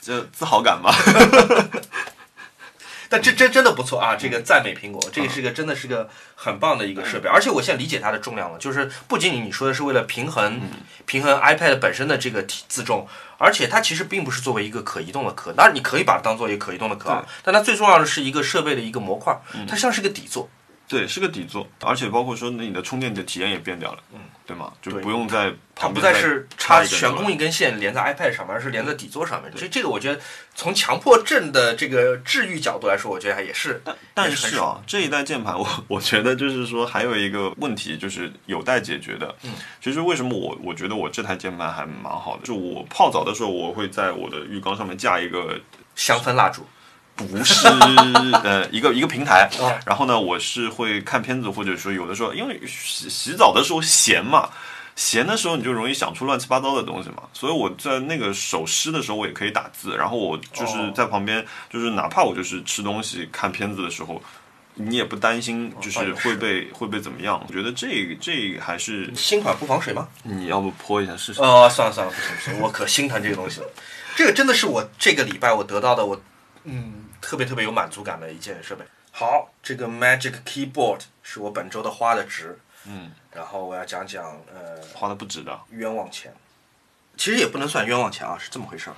[0.00, 0.90] 这自豪感嘛。
[3.08, 4.16] 但这真真的不错啊！
[4.16, 10.60] 这个赞美苹果，这个是个真的是个很棒的一个设备，而且我现在理解它的重量了，就是不仅仅你说的是为了平衡
[11.04, 13.06] 平衡 iPad 本身的这个体自重，
[13.38, 19.38] 而且它其实并不是作为一个可移动的壳，当然你可以把它当做一个可移动的壳啊，但它最重要的是一个设备的一个模块，
[19.68, 20.48] 它像是个底座。
[20.86, 24.70] 对，是个底座，而且包括说，那你的充电的体验也变掉了，嗯，对吗？
[24.82, 29.50] 就不用在它不再是插悬空一根线连在 iPad 上面，而是连在底座上面。
[29.56, 30.20] 这这个我觉得
[30.54, 33.82] 从强迫症的这个治愈角度来说，我觉得还也是。
[34.12, 39.34] 但是啊，这一代键盘我我觉得就是说还有一个问题就是有待解决的。
[39.42, 45.58] 嗯，其实为什么我我觉得我这台键盘还蛮好的，就我泡澡的时候我会在我的浴缸上面架一个
[45.96, 46.66] 香氛蜡烛，
[47.16, 54.48] 不是呃一个一个平台哦， 然后呢我是会看片子或者说有的时候因为洗洗澡的时候闲嘛。
[54.96, 64.22] 闲的时候你就容易想出乱七八糟的东西嘛，所以我在那个手湿的时候我也可以打字，然后我就是哦在旁边，就是哪怕我就是吃东西看片子的时候，
[64.74, 67.44] 你也不担心就是会被会被怎么样。
[67.44, 70.06] 我觉得这个这个还是新款不防水吗？
[70.22, 71.42] 你要不泼一下试试？
[71.42, 73.66] 哦，算了算了，不行不行，我可心疼这个东西了。
[74.14, 76.22] 这个真的是我这个礼拜我得到的，我
[76.62, 78.84] 嗯特别特别有满足感的一件设备。
[79.10, 85.58] 好，这个 Magic Keyboard 是我本周的花的值，嗯，然后我要讲讲呃花的不值的。
[85.70, 86.34] 冤枉钱，
[87.16, 88.96] 其实也不能算冤枉钱啊，是这么回事儿。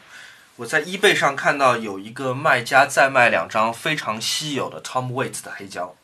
[0.57, 5.95] 我在 eBay 上看到有一个卖家在卖两张非常稀有的 Tom Waits 的黑胶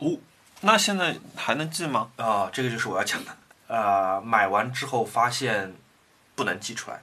[0.00, 0.18] 哦，
[0.60, 2.10] 那现在还能寄吗？
[2.16, 3.34] 啊、这个就是我要讲的。
[3.68, 5.74] 呃，买完之后发现
[6.34, 7.00] 不能寄出来，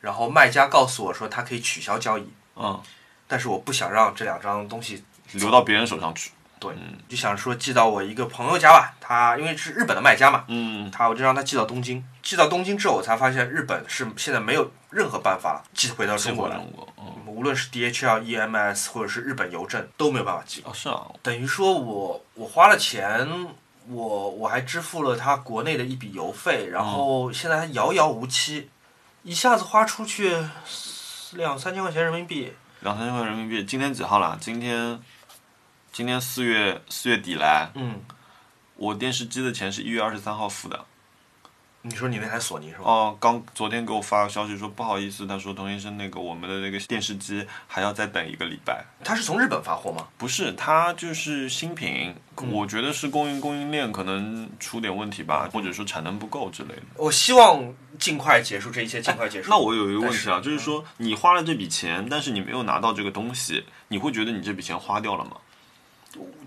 [0.00, 2.80] 然后卖家告诉我说他可以取消交易，嗯，
[3.28, 6.32] 但是我不想让这两张东西流到别人手上去。
[6.60, 6.74] 对，
[7.08, 8.92] 就想说寄到我一个朋友家吧。
[9.00, 12.04] 他因为是日本的卖家嘛，嗯，他我就让他寄到东京。
[12.20, 16.56] 寄到东京之后，我才发现日本是现在没有任何办法寄回到中国来，
[16.96, 20.60] 嗯，无论是 DHL、EMS 或者是日本邮政都没有办法寄。
[20.64, 23.46] 哦，是啊，等于说我我花了钱，
[23.86, 28.68] 我我还支付了他国内的一笔邮费，然后现在还遥遥无期，
[29.22, 30.36] 一下子花出去
[31.34, 32.52] 两三千块钱人民币。
[32.80, 33.64] 两三千块人民币。
[33.64, 34.38] 今天几号了？
[34.40, 35.00] 今天，
[35.92, 38.00] 今天四月四月底来，嗯，
[38.76, 40.84] 我电视机的钱是一月二十三号付的。
[41.82, 42.82] 你说你那台索尼是吧？
[42.84, 48.84] 哦，刚昨天给我发个消息说不好意思，他说童先生那个我们的那个电视机还要再等一个礼拜。
[49.04, 50.08] 他是从日本发货吗？
[50.18, 52.14] 不是，它就是新品，
[52.50, 56.82] 我觉得是供应供应链可能出点问题吧，或者说产能不够之类的。
[56.96, 57.62] 我希望
[57.98, 59.48] 尽快结束这一切，尽快结束。
[59.48, 65.36] 那我有一个问题啊，但就是说你花了这笔钱，但是你没有拿到这个东西，你会觉得你这笔钱花掉了吗？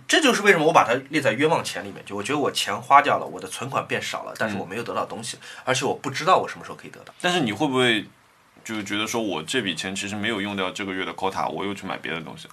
[0.08, 2.04] 这就是为什么我把它列在冤枉钱里面。
[2.06, 7.14] 就我觉得我钱花掉了，我的存款变少了，但是我没有得到东西，而且我不知道我什么时候可以得到。
[7.22, 8.06] 但是你会不会
[8.64, 12.48] 就是觉得说我这笔钱其实没有用掉这个月的 quota，我又去买别的东西？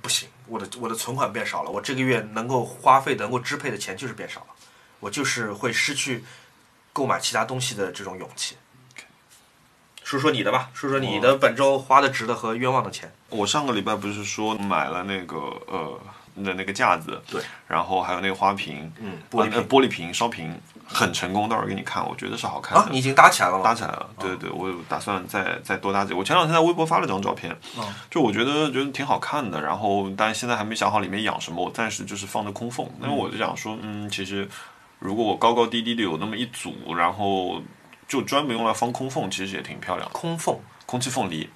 [0.00, 4.46] 不行，我的我的存款变少了，我这个月能够花费、能够支配的钱就是变少了，
[5.00, 6.24] 我就是会失去
[6.92, 8.56] 购买其他东西的这种勇气。
[10.04, 13.12] 说说你的吧，说说你的本周花的值的和冤枉的钱。
[13.28, 16.00] 我上个礼拜不是说买了那个呃
[16.42, 22.84] 的那个架子，对，然后还有那个花瓶，嗯，玻璃玻璃瓶烧瓶很成功，到时候给你看，我觉得是好看的。
[22.84, 23.64] 啊，你已经搭起来了吗？
[23.64, 26.16] 搭起来了，对对对，我有打算再再多搭几个。
[26.16, 34.48] 我前两天在微博发了张照片，嗯就我觉得觉得挺好看的，然后但现在还没想好里面养什么，我暂时就是放着空缝，因为我就想说，嗯，其实
[34.98, 37.62] 如果我高高低低的有那么一组，然后
[38.06, 40.58] 就专门用来放空缝，其实也挺漂亮，空缝。
[40.86, 41.48] 空气凤梨。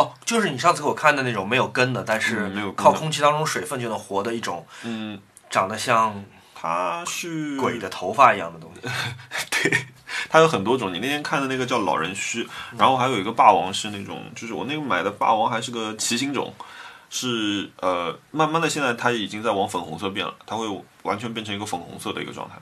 [0.00, 8.88] 哦，就是你上次给我看的那种没有根的，但是靠空气当中水分就能活的一种，嗯，长得像它是鬼的头发一样的东西。
[9.52, 9.86] 对，
[10.30, 10.90] 它有很多种。
[10.94, 16.54] 你那天看的那个叫老人须，然后还有一个霸王是那种，就是我那个买的霸王还是个骑行种，
[17.10, 20.66] 是呃，慢慢的现在它已经在往粉红色变了，它会
[21.02, 22.54] 完全变成一个粉红色的一个状态。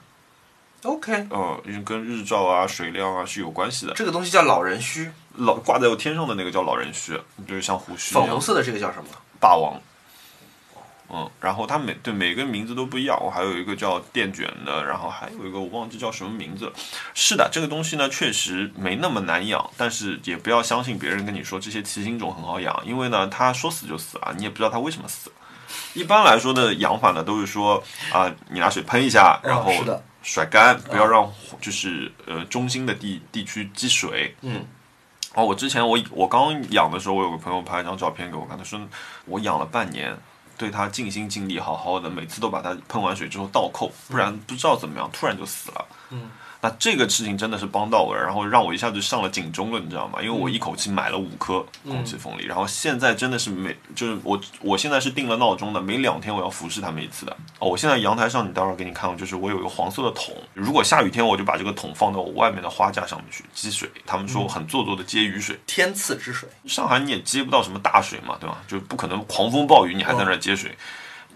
[0.83, 3.93] OK，呃，因为跟日照啊、水量啊是有关系的。
[3.95, 8.13] 这个东西叫老人须，老挂在我天上的那个叫老人须，就是像胡须。
[8.13, 9.09] 粉红色的这个叫什么？
[9.39, 9.79] 霸王。
[11.11, 16.73] 嗯，然后它每对每个名字都不一样，我还有一个叫电卷的，然后还有一个我忘记叫什么名字了。
[17.15, 25.31] 是的，这个东西呢确实没那么难养，但是也不要相信别人跟你说这些奇形种很好养，因为呢它说死就死了，你也不知道它为什么死。
[25.95, 29.71] 一般来说的养法呢，都是说啊、你拿水喷一下，然后
[30.21, 31.27] 甩干，不要让
[31.59, 34.35] 就是呃中心的地地区积水。
[34.41, 34.63] 嗯。
[35.35, 38.79] 哦，我之前我我刚养的时候，我有个朋友拍一张照片给我看，他说
[39.25, 40.17] 我养了半年，
[40.57, 45.85] 对它尽心尽力，好好的，每次都把它喷完水之后倒扣，不然不知道怎么样，突然就死了。
[46.09, 46.29] 嗯。
[46.61, 50.21] 那这个事情真的是帮到我了，然后让我一下就上了警钟了，你知道吗？
[50.21, 57.31] 因为我一口气买了五颗空气凤梨，然后现在真的是每就是我我现在是定了闹钟的，每两天我要服侍它们一次的。
[57.59, 63.89] 哦，我现在阳台上，你待会儿给你看，就是我有一个黄色的桶，如果下雨天我就把这个桶放到我外面的花架上面去积水。
[64.05, 66.49] 他们说我很做作的接雨水，天赐之水。
[66.65, 68.57] 上海你也接不到什么大水嘛，对吧？
[68.67, 70.77] 就不可能狂风暴雨你还在那儿接水。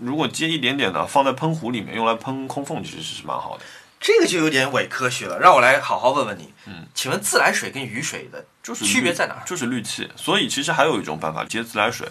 [0.02, 3.64] 如果接一点点的，放在喷壶里面用来喷空缝，其实是蛮好的。
[4.04, 6.54] 这个就有点伪科学了，让我来好好问问你。
[6.66, 9.44] 嗯，请问自来水跟雨水的就是区别在哪儿？
[9.46, 10.12] 就是氯气。
[10.18, 12.06] 所以其实还有一种办法接自来水，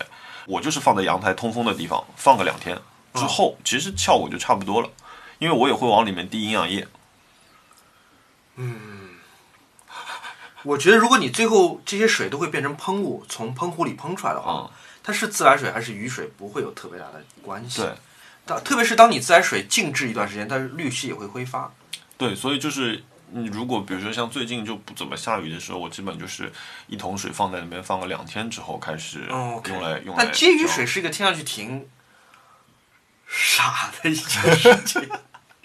[0.46, 2.80] 我就是放在阳台通风的地方放个两天
[3.12, 4.88] 之后，其实效果就差不多了，
[5.38, 6.88] 因为我也会往里面滴营养液。
[8.56, 9.10] 嗯
[10.62, 14.70] 我觉得如果你最后这些水都会变成喷雾，从喷壶里喷出来的话，嗯
[15.02, 17.82] 它是自来水还是雨水不会有特别大的关系。
[17.82, 17.92] 对，
[18.46, 21.70] 当特别是当你自来水静置一段时间，它氯气也会挥发。
[22.22, 26.52] 对，所以就是你如果比如说像最近就不怎么下雨的时候，我基本就是
[26.86, 30.24] 一桶水放在那边放个两天之后开始用来用来。
[30.24, 31.88] 那接雨水是一个听上去挺
[33.26, 35.10] 傻的一件事情。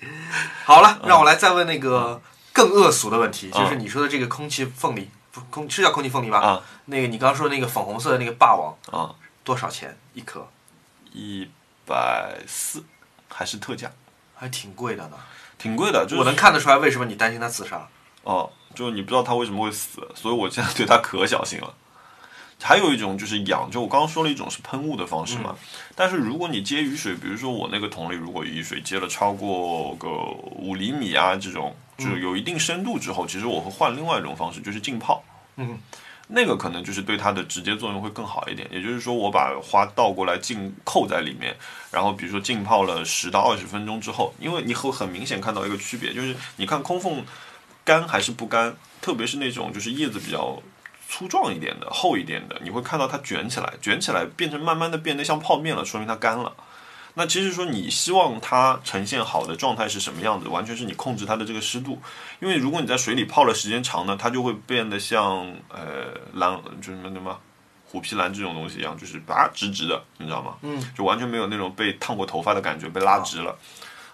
[0.65, 2.20] 好了，让我来再问那个
[2.52, 6.39] 更恶俗的问题，就是你说的这个空气凤梨，不空是叫空气凤梨吧？
[6.39, 10.50] 啊那个你刚刚说的那个粉红色的那个霸王，啊多少钱一颗？
[11.13, 11.48] 一
[11.86, 12.84] 百四
[13.30, 13.91] 还是特价，
[14.34, 15.17] 还挺贵的呢。
[15.58, 16.06] 挺贵的。
[16.06, 17.88] 就是我能看得出来为什么你担心它自杀。
[18.24, 21.74] 哦，就是你不知道它为什么会死，所以我现在对它可小心了。
[22.60, 25.56] 还有一种就是养，就我刚刚说了一种是喷雾的方式嘛，
[25.96, 35.24] 但是如果你接雨水，比如说我那个桶里如果雨水接了超过个五厘米啊这种，就是有一定深度之后，其实我会换另外一种方式，就是浸泡。
[35.58, 35.78] 嗯，
[36.27, 38.67] 那个可能就是对它的直接作用会更好一点。
[38.71, 41.55] 也就是说，我把花倒过来浸扣在里面，
[41.91, 47.23] 然后比如说浸泡了十到二十分钟之后，因为你会很明显看到一个区别，就是你看空缝
[47.83, 50.61] 干还是不干，特别是那种就是叶子比较
[51.07, 56.53] 粗壮一点的、厚一点的，你会看到它卷起来，卷起来变成慢慢的变得像泡面了，说明它干了。
[57.17, 61.99] 那其实说你希望它呈现好的状态是什么样子，完全是你控制它的这个湿度。
[62.39, 67.36] 因为如果你在水里泡了时间长呢，它就会变得像呃蓝，就什么什么
[67.89, 70.58] 虎皮兰这种东西一样，就是拔直直的，你知道吗？
[70.62, 73.58] 嗯，就完全没有那种被烫过头发的感觉，被拉直了。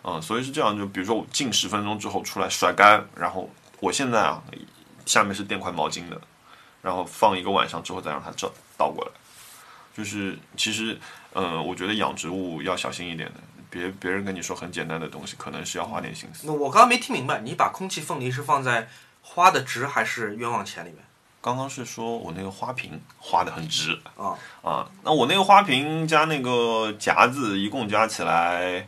[0.05, 3.49] 嗯，所以是这样，就比如说我浸十分钟之后出来甩干，然后
[3.81, 4.41] 我现在啊
[5.05, 6.21] 下面是垫块毛巾的，
[6.81, 9.11] 然后放一个晚上之后再让它倒倒过来。
[9.95, 10.99] 就是其实，
[11.33, 16.47] 嗯、我觉得养植物要小心一点的，别别人跟你说很简单的东西，可能是要花点心思。
[16.47, 18.87] 那我刚刚没听明白，你把空气凤梨是放在
[19.21, 20.99] 花的值还是冤枉钱里面？
[21.41, 28.87] 刚刚是说我那个花瓶花的很值啊啊，那我那个花瓶加那个夹子一共加起来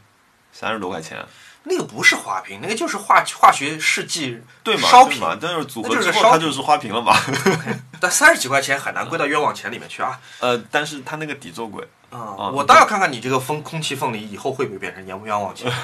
[0.53, 1.25] 三十多块钱，
[1.65, 4.87] 那个不是花瓶，那个就是化化学试剂对嘛？
[4.87, 5.19] 烧瓶。
[5.19, 5.37] 嘛？
[5.39, 7.15] 但是组合之后它就是花瓶了嘛。
[7.99, 10.19] 但三十几块钱很难归到冤枉钱里面去啊！
[10.39, 15.71] 呃，但是它那个底座贵，啊、我倒要看看你这个风空气凤梨以后会不会变成冤冤枉钱？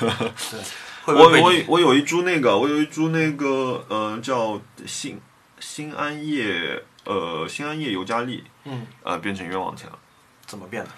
[0.52, 0.60] 对，
[1.04, 5.20] 会不我我我有一株那个，我有一株那个，呃，叫新
[5.60, 9.98] 新安叶，呃，新安叶尤加利，嗯，呃，变成冤枉钱了，
[10.46, 10.90] 怎么变的？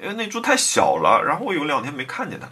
[0.00, 2.48] 因为那株太小了，然后我有两天没看见它。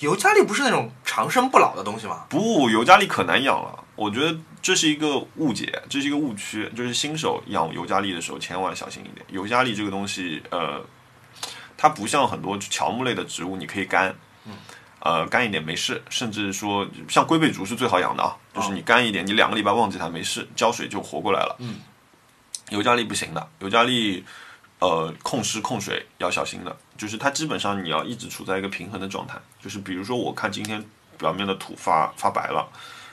[0.00, 2.24] 尤加利不是那种长生不老的东西吗？
[2.28, 9.26] 不，尤加利可难养了，我觉得这是一个误解，这是一个误区，就是新手养尤加利的时候千万小心一点。
[9.28, 10.80] 尤加利这个东西，呃，
[11.76, 14.14] 它不像很多乔木类的植物，你可以干，
[15.00, 21.56] 呃，干一点没事，甚至说像龟背竹是最好养的啊，就是你干一点，你两个礼拜忘记它没事，浇水就活过来了。
[21.58, 21.76] 嗯，
[22.70, 24.24] 尤加利不行的，尤加利。
[24.80, 29.36] 呃，控湿控水要小心的，就是它基本上你要一直处在一个平衡的状态。
[29.60, 30.84] 就是比如说，我看今天
[31.16, 32.68] 表面的土发发白了，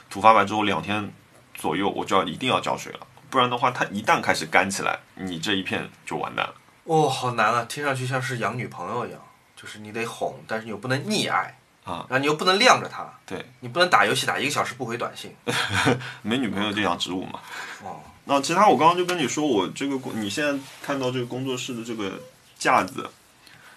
[0.10, 1.12] 土发白之后两天
[1.54, 6.54] 左右，我就要一定要浇水了，不然的话，它一旦开始干起来，你这一片就完蛋了。
[6.84, 7.66] 哦，好难啊！
[7.68, 9.20] 听上去像是养女朋友一样，
[9.56, 15.36] 就是你得哄，但是你又不能溺爱啊，然后你又不能晾着她，对，你不能打游戏打一个小时不回短信。
[16.22, 17.40] 没女朋友就养植物嘛。
[17.84, 22.20] 哦，那其他我刚刚就跟你说，我这个工，你现在看到这个工作室的这个
[22.58, 23.10] 架子，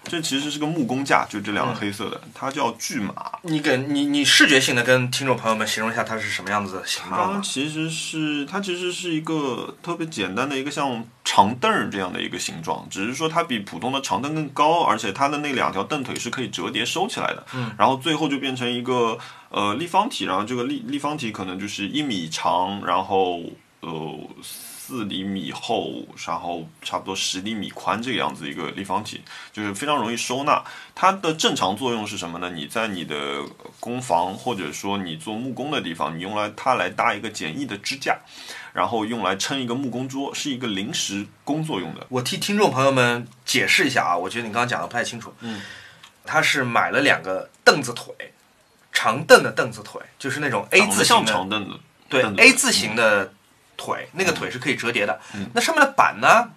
[0.05, 3.13] 这其实是个木工架，就这两个黑色的，它叫巨马。
[3.43, 17.45] 你给你你视觉性的跟听众朋友们形容一下它是什么样子的形状其实是它其实是一个特别简单的一个像长凳儿这样的一个形状，只是说它比普通的长凳更高，而且它的那两条凳腿是可以折叠收起来的。
[17.53, 19.19] 嗯，然后最后就变成一个
[19.51, 23.43] 呃立方体，然后这个立立方体可能就是一米长，然后
[23.81, 29.21] 呃四厘米厚，然后差不多十厘米宽这个样子一个立方体，
[29.53, 30.65] 就是非常容易收纳。
[30.95, 32.51] 它的正常作用是什么呢？
[32.51, 33.45] 你在你的
[33.79, 38.19] 工房或者说你做木工的地方，你用来它来搭一个简易的支架，
[38.73, 42.07] 然后用来撑一个木工桌，是一个临时工作用的。
[42.09, 45.35] 我替听众朋友们解释一下啊，我觉得你刚刚讲的不太清楚。
[45.41, 45.61] 嗯，
[46.25, 48.15] 他是买了两个凳子腿，
[48.91, 53.33] 长凳的凳子腿，就是那种 A 字形的，长凳的，对 A 字形的
[53.79, 55.19] 腿，那个腿是可以折叠的。
[55.35, 56.51] 嗯那上面的板呢？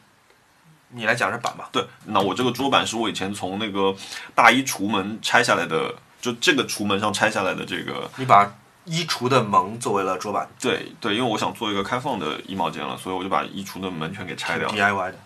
[0.90, 1.70] 你来讲这板吧。
[1.72, 3.96] 对，那我这个桌板是我以前从那个
[4.36, 8.12] 大衣橱门拆下来的，就这个橱门上拆下来的这个。
[8.18, 8.54] 你把
[8.84, 14.74] 衣橱的门作为了桌板对对，因为我想做一个开放的衣帽间了，所以我就把衣橱的门全给拆掉了。
[14.74, 15.18] ，DIY 的。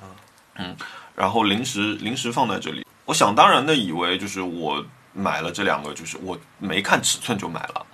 [0.57, 0.75] 嗯
[1.15, 2.85] 然后临时临时放在这里。
[3.05, 7.85] 我想当然的以为就是我买了这两个，就是我没看尺寸就买了，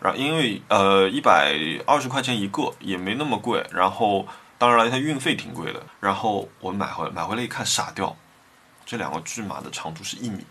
[0.00, 4.26] 然后因为呃一百二十块钱一个也没那么贵，然后
[4.56, 8.16] 当然了它运费挺贵的，然后我买回买回来一看傻掉，
[8.86, 10.44] 这两个巨马的长度是一米，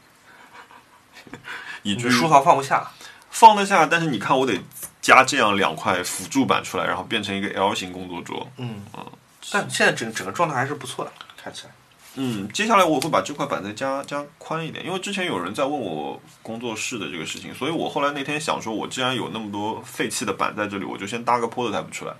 [1.83, 2.91] 以至于书房放不下。
[3.29, 4.59] 放得下，但是你看我得
[4.99, 8.49] 加这样两块辅助板出来，然后变成一个 L 型工作桌。
[8.57, 9.05] 嗯嗯
[9.51, 11.71] 但现在整整个状态还是不错的，看起来。
[12.15, 22.13] 嗯，接下来我会把这块板再加加宽一点，因为之前有人在问我工作室的这个事情，所以我后来那天想说，我既然有那么多废弃的板在这里，我就先搭个 prototype 出来，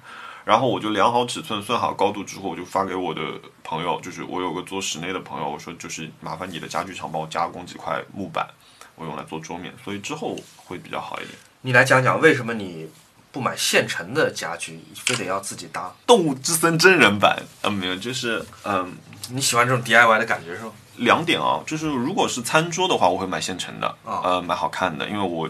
[0.46, 3.22] 然后我就量好尺寸、算好高度之后，我就发给我的
[3.64, 8.48] 朋友，就是我有个做室内的朋友，我说就是麻烦你的家具厂帮我加工几块木板，
[8.94, 11.36] 我用来做桌面，所以之后会比较好一点。
[11.62, 12.88] 你来讲讲为什么你
[13.32, 15.92] 不买现成的家具，非得要自己搭？
[16.06, 18.96] 动物之森真人版，嗯、没有，就是嗯。
[19.32, 20.72] 你喜欢这种 DIY 的感觉是吗？
[20.98, 25.50] 两点啊，就是如果是餐桌的话，我会买现成的，啊呃，蛮好看的，因为我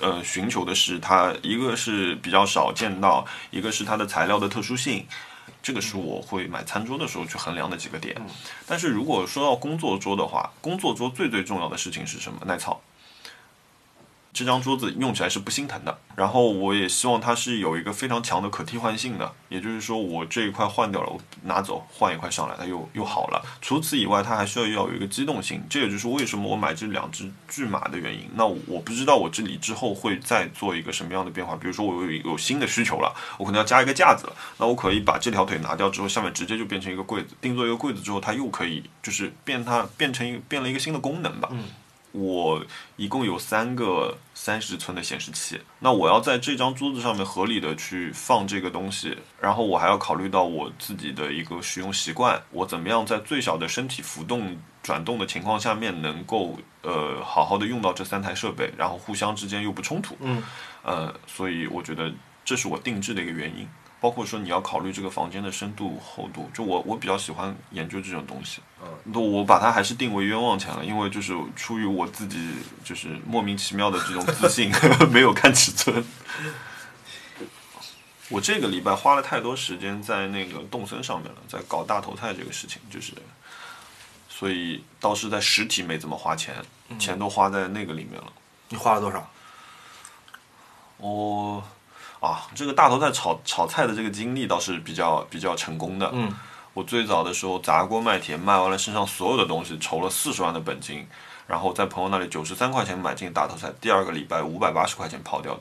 [0.00, 5.06] 呃寻求的是它一个是比较少见到，一个是它的材料的特殊性，
[5.62, 8.16] 这个是我会买餐桌的时候去衡量的几个点。
[8.66, 12.40] 但是如果说到工作桌的话，工作桌最最重要的事情是什么？
[12.44, 12.80] 耐操。
[14.34, 23.40] 这张桌子用起来是不心疼的，然后我也希望它是有一个非常强的可替换性的，也就是说我这一块换掉了，我拿走换一块上来，它又又好了。
[23.62, 28.28] 除此以外，它还需要要有一个机动性，这也就是为什么我买这两只巨马的原因。
[28.34, 41.48] 那我不知道我这里之后会再做一个什么样的变化，比如说我有有新的需求了，我可能要加一个架子了，那我可以把这条腿拿掉之后，下面直接就变成一个柜子，定做一个柜子之后，它又可以就是变它变成一个变了一个新的功能吧。
[41.52, 41.62] 嗯
[42.14, 60.40] 我一共有三个三十寸的显示器，那我要在这张桌子上面合理的去放这个东西，然后我还要考虑到我自己的一个使用习惯，我怎么样在最小的身体浮动转动的情况下面能够呃好好的用到这三台设备，然后互相之间又不冲突，嗯，
[60.84, 62.12] 呃，所以我觉得
[62.44, 63.68] 这是我定制的一个原因。
[64.04, 68.60] 包括说你要考虑这个房间的深度厚度，就我我比较喜欢研究这种东西，
[69.04, 72.38] 那我把它还是定为冤枉钱了，因为就是出于我自己
[72.84, 74.70] 就是莫名其妙的这种自信，
[75.10, 76.04] 没有看尺寸。
[78.28, 83.14] 我这个礼拜花了太多时间在那个动森上面了，在搞大头菜这个事情，就是，
[84.28, 86.54] 所以倒是在实体没怎么花钱，
[86.98, 88.30] 钱都花在那个里面了。
[88.68, 89.30] 你花了多少？
[90.98, 91.64] 我
[92.24, 96.08] 啊，这个大头菜炒炒菜的这个经历倒是比较比较成功的。
[96.14, 96.34] 嗯，
[96.72, 101.06] 我最早的时候砸锅卖铁，卖完了身上所有的东西，筹了四十万的本金，
[101.46, 105.60] 然后在朋友那里九十三块钱买进大头菜，第二个礼拜五百八十块钱跑掉。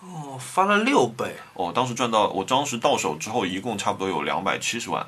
[0.00, 1.36] 哦，翻了六倍。
[1.54, 5.06] 哦，当时赚到，我当时到手之后，一共差不多有两百七十万。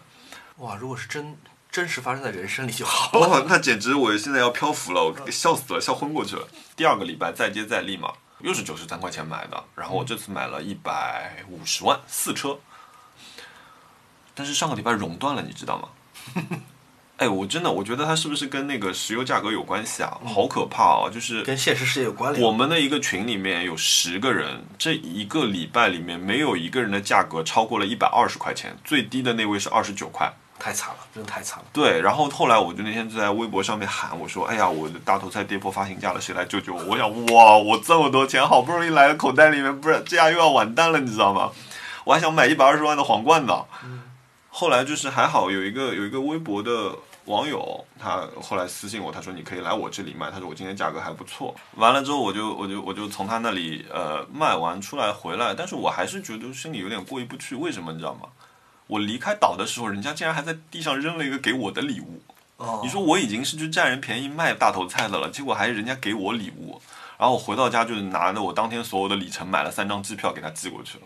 [0.58, 1.36] 哇，如果是真
[1.70, 3.26] 真实发生在人生里就好了。
[3.26, 6.46] 哇，那简直我现在要漂浮了，我笑死了，笑昏过去了。
[6.76, 12.58] 第二个礼拜再接再厉嘛，又是九十三块钱买的，然后我这次买了一百五十万四车，
[14.34, 15.88] 但是上个礼拜熔断了，你知道吗？
[17.18, 20.18] 哎，我真的我觉得它是不是跟那个石油价格有关系啊？
[20.24, 21.10] 好可怕哦！
[21.12, 22.44] 就是跟现实世界有关联。
[22.44, 30.32] 我们的一个群里面有十个人，这一个礼拜里面没有一个人的价格超过了一百二十块钱，最低的那位是二十九块。
[30.62, 31.64] 太惨了，真的太惨了。
[31.72, 41.50] 对，然后后来我就那天就在微博上面喊，我说：“哎呀，我的大头菜跌破发行价了，谁来救救我？”我想，哇，我这么多钱好不容易来了口袋里面，不是这样又要完蛋了，你知道吗？
[42.04, 43.64] 我还想买一百二十万的皇冠呢。
[44.50, 46.94] 后来就是还好有一个有一个微博的
[47.24, 51.52] 网友，他后来私信我，他说你可以来我这里卖，他说我今天价格还不错。
[51.76, 58.28] 完了之后我就我就我就从他那里呃卖完出来回来，但是我还是觉得心里有点过意不去，为什么你知道吗？
[58.92, 62.22] 我离开岛的时候，人家竟然还在地上扔了一个给我的礼物。
[62.58, 66.80] 哦你说我已经是去占人便宜卖大头菜的了，结果还是人家给我礼物，
[67.18, 71.04] 然后我回到家就是拿着我当天所有的里程买了三张机票给他寄过去了。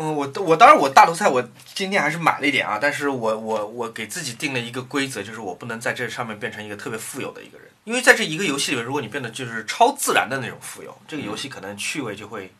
[0.00, 1.42] 嗯，我我当然我大头菜我
[1.74, 12.52] 今天还是买了一点啊，但是我我我给自己定了一个规则，就是我不能在这上面变成一个特别富有的一个人，因为在这一个游戏里面，如果你变得就是超自然的那种富有，这个游戏可能趣味就会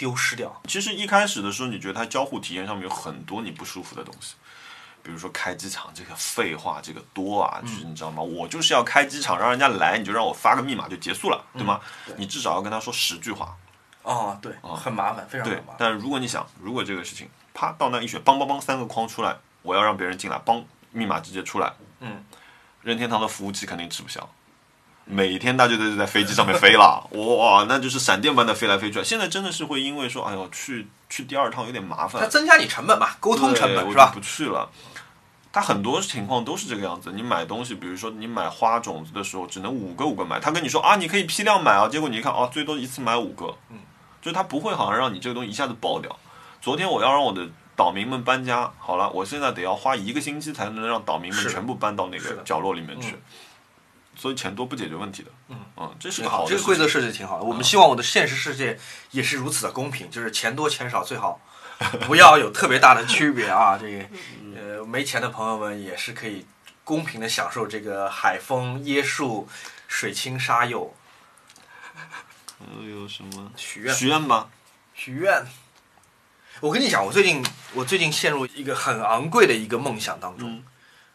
[0.00, 0.50] 丢失掉。
[0.66, 4.34] 其实一开始的时候，你觉得它交互体验上面有很多你不舒服的东西，
[5.02, 8.22] 比如说开机场这个废话这个多啊，就是你知道吗？
[8.22, 11.78] 我就是要开机场让人家来，你就让我发个密码就结束了，对吗？
[12.06, 13.54] 对你至少要跟他说十句话。
[14.02, 15.76] 哦，对，很麻烦，非常麻，烦。
[15.78, 21.70] 但如果你想，如果这个事情啪到那一选，梆梆梆三个框出来，我要让别人进来，梆密码直接出来，
[22.00, 22.24] 嗯，
[22.80, 24.26] 任天堂的服务器肯定吃不消。
[25.04, 29.02] 每天大家都在飞机上面飞了， 哇，那就是闪电般的飞来飞去。
[29.02, 34.20] 现在真的是会因为说，哎呦，去去第二趟有点麻烦它，增加你成本嘛，沟通成本是吧不？
[34.20, 34.70] 去了。
[35.52, 37.10] 它很多情况都是这个样子。
[37.12, 40.38] 你买东西，比如说你买花种子的时候，只能五个五个买。
[40.38, 43.52] 他跟你说啊，你可以批量买啊，结果你一看啊，最多一次买五个。
[43.70, 43.78] 嗯，
[44.22, 46.16] 就他不会好像让你这个东西一下子爆掉。
[46.60, 53.16] 昨天我要让我的岛民们搬家，好了，我现在得要花一个星期才能让岛民们全部搬到那个角落里面去。
[53.16, 53.22] 嗯
[54.20, 55.30] 所以钱多不解决问题的。
[55.48, 57.44] 嗯嗯这是，个好的这个规则设计得挺好的。
[57.44, 58.78] 我们希望我的现实世界
[59.12, 61.40] 也是如此的公平，就是钱多钱少最好
[62.06, 63.78] 不要有特别大的区别啊。
[63.80, 64.04] 这个
[64.54, 66.44] 呃，没钱的朋友们也是可以
[66.84, 69.48] 公平的享受这个海风椰树、
[69.88, 70.94] 水清沙幼。
[72.58, 74.50] 还有什么许愿许愿吧？
[74.92, 75.46] 许愿。
[76.60, 77.42] 我跟你讲，我最近
[77.72, 80.56] 我最近陷入一个很昂贵的一个梦想当中。
[80.56, 80.64] 嗯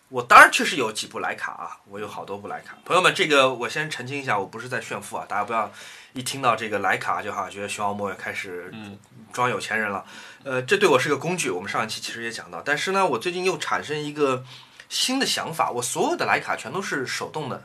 [0.10, 2.78] 我当然确实有几部徕卡啊，我有好多部徕卡。
[2.86, 5.72] 朋友们，这个我先澄清一下，我不是在炫富啊，大家不要
[6.14, 8.98] 一听到这个徕卡就好像觉得熊猫莫也开始嗯
[9.34, 10.06] 装有钱人了。
[10.44, 12.62] 呃，这对我是个工具，我们上一期其实也讲到。
[12.62, 14.44] 但是呢，我最近又产生一个
[14.88, 17.64] 新的想法，我所有的徕卡全都是手动的，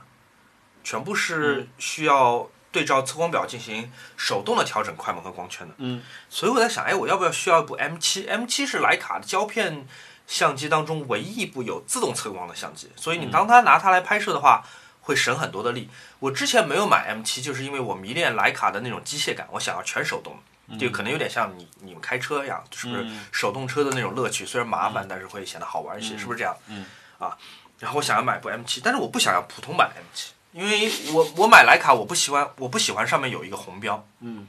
[0.83, 5.75] 全部是需要对照测光表进行手动的调整快门和光圈的。
[5.77, 9.87] 嗯所以我在想，哎，我要不要需要一部 M7？M7 是徕卡的胶片
[10.31, 14.65] 相机当中唯一一部有自动测光的相机，所以你当它拿它来拍摄的话，
[15.01, 15.91] 会省很多的力。
[16.21, 20.39] 我之前没有买 M7，就是因为我迷恋徕卡的那种机械感，我想要全手动。
[20.79, 24.47] 就可能有点像你你们开车一样，是不是嗯手动车的那种乐趣？
[24.47, 26.57] 虽然麻烦，但是会显得好玩一些，是不是这样？
[26.69, 26.87] 嗯
[27.19, 27.37] 啊，
[27.81, 34.47] 然后我想要买部 M7，但是我不想要普通版的 M7，因为我我买徕卡我不喜欢我不喜欢上面有一个红标嗯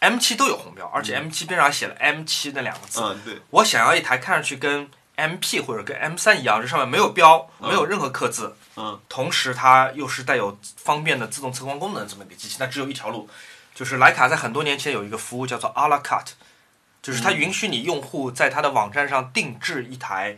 [0.00, 3.00] ，M7 都有红标，而且 M7 边上还写了 M7 那两个字。
[3.02, 9.00] 嗯，对，我想要一台看上去跟 MP 或者跟 M 三一样，这上面没有标，没有任何刻字，嗯。
[9.08, 13.28] 同时它又是带有方便的自动测光功能的这么一个机器，那只有一条路，
[13.74, 16.32] 就是徕卡在很多年前有一个服务叫做 a la carte，
[17.02, 20.36] 就是它允许你用户在它的网站上定制一台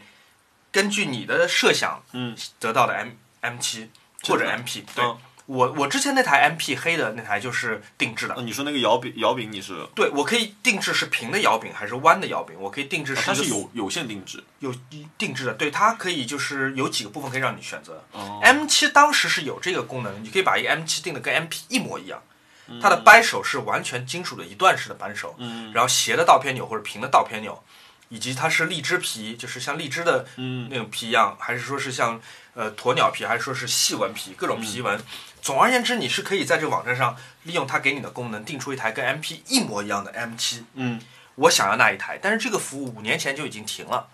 [0.71, 2.37] 根据你的设想嗯。
[2.61, 3.09] 得到的 M
[3.41, 3.91] M 七
[4.25, 4.85] 或者 MP。
[4.95, 5.19] 对、嗯
[5.49, 14.75] 我我之前那台 MP 黑的那台就是定制的，呃你说那个摇柄摇柄你是对我可以定制是平的摇柄还是弯的摇柄，我可以定制是它是有有限定制有
[15.17, 18.05] 定制的，对它可以就是有几个部分可以让你选择。
[18.13, 22.23] 哦 M 七当时是有这个功能，你可以把一个 M 七定的跟 MP 一模一样，
[22.67, 27.65] 嗯它的扳手是完全金属的一段式的扳手，嗯然后斜的倒偏钮或者平的倒偏钮，
[28.11, 32.21] 以及它是荔枝皮，就是像荔枝的嗯那种皮一样，还是说是像
[32.53, 35.01] 呃鸵鸟皮，还是说是细纹皮，各种皮嗯纹。
[35.49, 41.01] 总而言之，你是可以在这个网站上利用它给你的功能，定出一台跟 MP 一模一样的 M 7嗯
[41.37, 44.09] 我想要那一台，但是这个服务五年前就已经停了。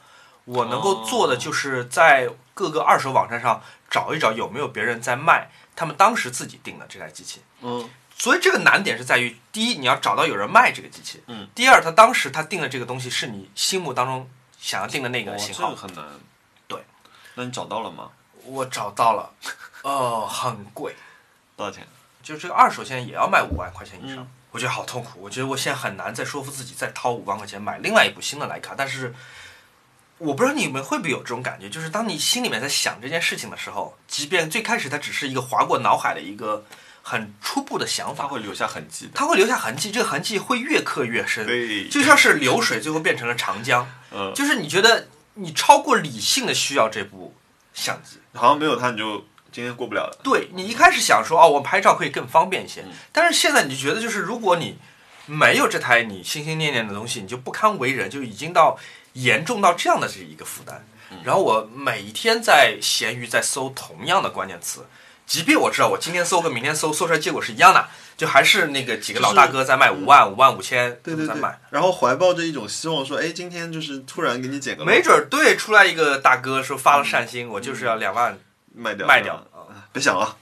[0.45, 3.61] 我能够做哦的就是在各个二手网站上
[3.91, 7.43] 找一找有没有别人在卖他们当时自己定的这台机器。
[7.63, 14.31] 嗯所以这个难点是在于，第一，你要找到有人卖这个机器；嗯，第二，他当时他定的这个东西是你心目当中
[14.61, 15.71] 想要定的那个型号。
[15.71, 16.05] 这个很难。
[16.69, 16.85] 对，
[17.35, 18.11] 那你找到了吗？
[18.45, 19.33] 我找到了，
[19.83, 20.95] 哦，很贵，
[21.57, 21.87] 多少钱？
[22.23, 24.19] 就这个二手现在也要卖五万块钱以上。
[24.19, 29.13] 嗯我觉得好痛苦，我觉得我现在很难再说服自己再掏五万块钱买另外一部新的徕卡，但是
[30.19, 36.65] 我不知道你们会不会有这种感觉，就是当你心里面在想这件事情的时候，即便最开始它只是一个划过脑海的一个
[37.03, 39.11] 很初步的想法，它会留下痕迹。
[39.13, 41.45] 它会留下痕迹，这个痕迹会越刻越深，
[41.91, 47.35] 就像是流水最后变成了长江，嗯，就是你觉得你超过理性的需要这部
[47.73, 50.19] 相机，好像没有它你就今天过不了了。
[50.25, 52.91] 对你一开始想说哦，我拍照可以更方便一些，嗯。
[53.13, 54.77] 但是现在你就觉得就是如果你
[55.27, 58.77] 没有这台你心心念念的东西，你就不堪为人，就已经到
[59.13, 60.85] 严重到这样的这一个负担。
[61.23, 64.85] 然后我每一天在闲鱼在搜同样的关键词，
[65.25, 67.87] 即便我知道我今天搜和明天搜搜出来结果是一样的，
[68.17, 71.29] 就还是那个几个老大哥在卖五万、五万五千，对对对。
[71.29, 78.37] 在卖。，然后怀抱着一种希望说，哎，今天就是突然给你减个没准儿对出来一个大哥说发了善心，我就是要两万
[78.75, 79.35] 卖掉卖掉。
[79.35, 79.87] 啊。
[79.93, 80.37] 别想了，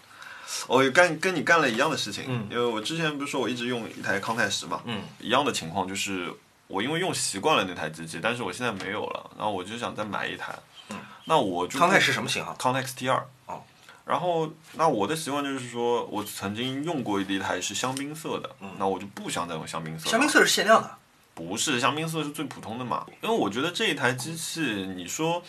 [0.66, 6.33] 我干跟你干了一样的事情，嗯因为我之前不是说我一直用一台康泰时嘛，嗯，一样的情况就是
[6.68, 10.55] 我因为用习惯了那台机器，但是我现在没有了，然后我就想再买一台，
[10.89, 12.55] 嗯，那我就康泰是什么型号？
[12.55, 13.62] 康泰 T 二，哦，
[14.07, 20.97] 然后那我的习惯就是说我曾经用过一台是香槟色的，那我就不想再用香槟色香槟色是限量的。
[21.35, 23.07] 不是香槟色是最普通的嘛？
[23.22, 25.43] 因为我觉得这一台机器，你说，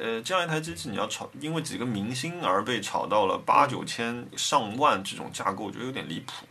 [0.00, 6.46] 呃，这样一台机器你要炒，因为几个明星而被炒到了八九千、上万这种价格，我觉得有点离谱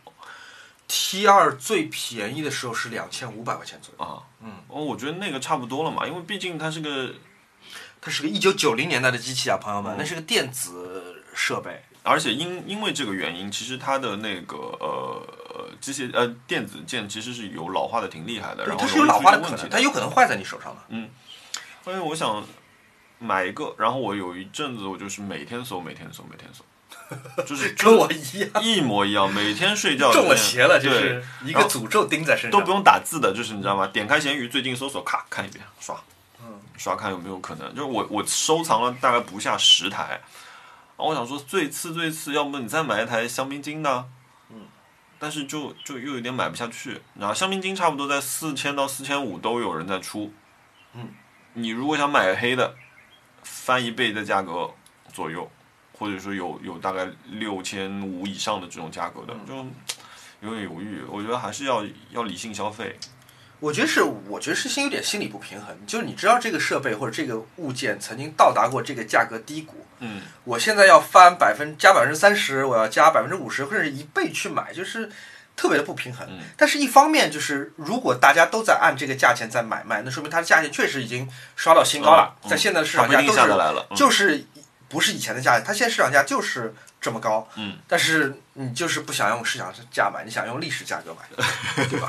[0.86, 4.22] T 二最便宜的时候是两千五百块钱左右，啊。
[4.42, 7.14] 嗯，哦，我觉得那个差不多了嘛，因为毕竟它是个，
[8.00, 11.82] 它是个一九九零年代的机器啊，朋友们，嗯那是个电子设备。
[12.04, 21.08] 而且因因为这个原因，其实它的那个呃呃机械呃电子件其实是有老化的挺厉害的，然后它是有老化的可能，它有可能坏在你手上的。
[21.84, 22.42] 所以我想
[23.18, 26.64] 买一个，然后我有一阵子我就是每天搜，每天搜，每天搜，
[27.44, 32.50] 就是跟我一样，一模一样，每天睡觉中了邪了，就是一个诅咒钉在身上。
[32.50, 33.86] 都不用打字的，就是你知道吗？
[33.88, 36.00] 点开闲鱼，最近搜索，咔看一遍，刷，
[36.40, 37.68] 嗯，刷看有没有可能。
[37.74, 40.20] 就是我我收藏了大概不下十台，
[40.96, 44.06] 然后我想说最次最次，要不你再买一台香槟金的，
[44.50, 44.66] 嗯，
[45.18, 47.00] 但是就就又有点买不下去。
[47.18, 50.32] 然后香槟金差不多在四千到四千五都有人在出，
[50.94, 51.08] 嗯，
[51.54, 52.74] 你如果想买黑的，
[53.42, 54.70] 翻一倍的价格
[55.12, 55.50] 左右，
[55.92, 59.54] 或者说有有大概六千五以上的这种价格的，就
[60.40, 61.02] 有点犹豫。
[61.08, 62.96] 我觉得还是要要理性消费。
[63.60, 65.76] 我觉得是，我觉得是心有点心理不平衡。
[65.84, 75.10] 就是你知道这个设备或者这个物件曾经到达过这个价格低谷，嗯，我现在要翻百分加百分之三十，我要加百分之五十或者一倍去买，就是
[75.58, 76.24] 特别的不平衡。
[76.30, 84.46] 嗯但是，一方面就是如果大家都在按这个价钱在买卖，那说明它的价钱确实已经刷到新高了，嗯在现在的市场价都是就是
[84.88, 87.46] 不是以前的价钱，它现在市场价就是这么高。
[87.56, 91.22] 嗯，但是你就是不想用市场价买，你想用历史价格买，
[91.90, 92.08] 对吧？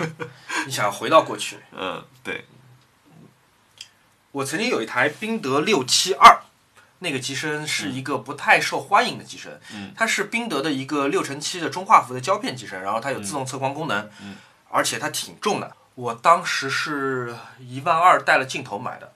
[0.65, 1.57] 你想要回到过去。
[1.71, 2.45] 嗯，对，
[4.31, 6.39] 我曾经有一台宾得六七二，
[6.99, 9.93] 那个机身是一个不太受欢迎的机身，嗯。
[9.95, 14.35] 它是宾得的一个六乘七的中画幅的胶片机身，然后它有自动测光功能，嗯。
[14.69, 15.75] 而且它挺重的。
[15.95, 19.11] 我当时是一万二带了镜头买的，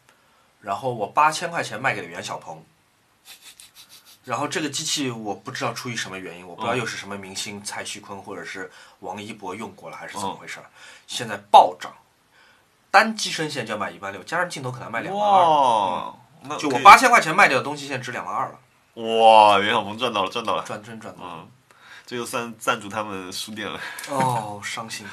[0.62, 2.64] 然后我八千块钱卖给了袁小鹏。
[4.26, 6.78] 然后这个机器我不知道出于什么原因，我不知道嗯。
[6.78, 8.72] 又是什么明星蔡徐坤或者是
[9.02, 10.38] 王一博用过了还是怎么嗯。
[10.38, 10.66] 回事儿，
[11.08, 11.94] 现在暴涨，
[12.90, 15.40] 单机身现在就要卖一万六，加上镜头可能卖两万二。
[15.42, 18.60] 哇，那就我八千块钱卖掉的东西，现在值两万二了，
[19.02, 21.40] 哇，袁小鹏赚到了，赚到了，赚真赚到了。
[21.40, 21.52] 嗯，
[22.06, 23.80] 这就算赞助他们书店了。
[24.10, 25.08] 哦，伤心。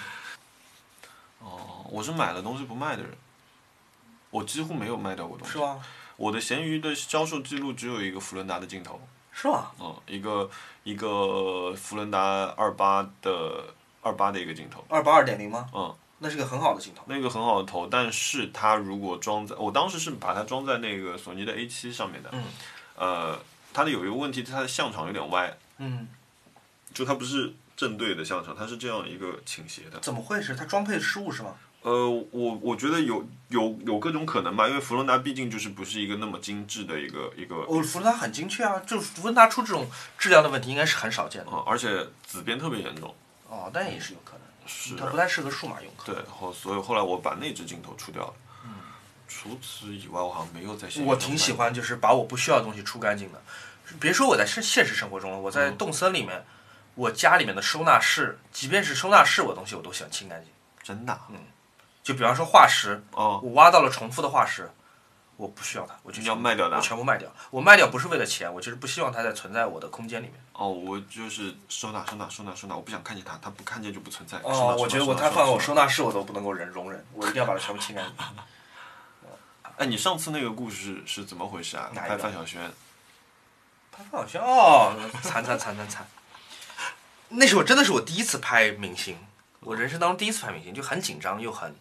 [1.39, 3.17] 哦，我是买了东西不卖的人，
[4.31, 5.53] 我几乎没有卖掉过东西。
[5.55, 5.81] 是吗？
[6.17, 9.01] 我的闲鱼的销售记录只有一个福伦达的镜头，
[9.33, 9.71] 是吗？
[9.81, 10.51] 嗯，一个
[10.85, 12.21] 一个福伦达
[12.57, 13.73] 二八的
[14.03, 15.67] 二八的一个镜头，二八二点零吗？
[15.73, 17.03] 嗯，那是个很好的镜头。
[17.07, 22.45] 那个很好的头，但是它如果装在，我当时是把它装在那个索尼的 A 七上面的，嗯，
[22.97, 23.41] 呃，
[23.73, 26.07] 它的有一个问题，它的像场有点歪，嗯，
[26.95, 29.99] 就它不是正对的像场，它是这样一个倾斜的。
[30.01, 31.57] 怎么会是它装配失误是吗？
[31.83, 41.51] 呃，我我觉得有有有各种可能吧，因为福伦达毕竟就是不是一个那么精致的一个一个，哦，福伦达很精确啊，就福伦达出这种质量的问题应该是很少见的。
[41.51, 43.15] 啊、而且紫边特别严重，
[43.49, 44.41] 哦，但也是有可能，
[44.73, 45.93] 是它不太适合数码用。
[46.05, 48.33] 对，然后所以后来我把那只镜头出掉了。
[49.27, 53.41] 除此以外，我好像没有在我挺喜欢，就是把我不需要的东西出干净的。
[54.01, 56.45] 别说我在现现实生活中了，我在嗯动森里面，
[56.95, 60.53] 我家里面的收纳室，即便是收纳室，我东西我都喜欢清干净。
[60.83, 61.37] 真的嗯、
[62.03, 64.69] 就比方说化石，哦，我挖到了重复的化石，
[65.41, 67.27] 我不需要它，我就你要卖掉它我啊全部卖掉。
[67.51, 70.35] 我卖掉不是为了钱，我就是不希望它再存在我的空间里面。
[70.53, 74.37] 哦，我就是收纳收纳收纳收纳，我不想看见它，它不看见就不存在。
[74.43, 78.27] 哦，我觉得我它放在我收收纳室，我都不能够忍容忍，我一定要把它全部清干净。
[79.79, 81.91] 哎，你上次那个故事是怎么回事啊？
[81.95, 82.61] 拍范晓萱，
[83.91, 86.07] 拍范晓萱哦，惨惨惨惨惨！
[87.31, 89.17] 那是我真的是我第一次拍明星，
[89.61, 91.75] 我人生当中第一次拍明星，就很紧张又很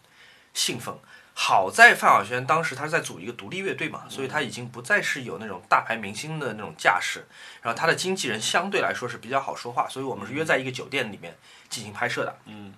[0.54, 0.98] 兴奋。
[1.42, 7.26] 好在范晓萱当时她是在组一个独立乐队嘛，所以她已经不再是有那种大牌明星的那种架势，
[7.62, 11.34] 然后她的经纪人相对来说是比较好说话，所以我们是约在一个酒店里面
[11.70, 12.36] 进行拍摄的。
[12.46, 12.74] 嗯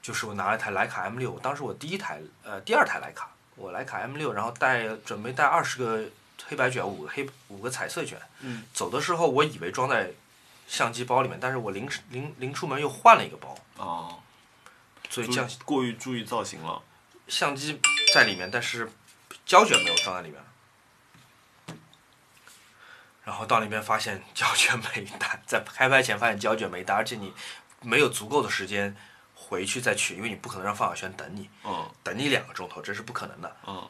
[0.00, 6.02] 就是我拿了一台徕卡 M 六，当时我第一台呃第二台徕卡，我徕卡 M 六，然后带准备带二十个
[6.46, 8.18] 黑白卷，五个黑五个彩色卷。
[8.40, 8.64] 嗯。
[8.72, 10.10] 走的时候我以为装在
[10.66, 14.18] 相机包里面，但是我临临临出门又换了一个包，哦，
[15.10, 16.80] 所以这样过于注意造型了。
[17.28, 17.80] 相机
[18.12, 18.90] 在里面，但是
[19.46, 20.40] 胶卷没有装在里面。
[23.24, 27.32] 然后到那边发现胶卷没带，在开拍前发现胶卷没带，而且你
[27.80, 28.94] 没有足够的时间
[29.34, 33.56] 回去再取，因为你不可能让范晓萱等你，嗯等你两个钟头，这是不可能的。
[33.66, 33.88] 嗯，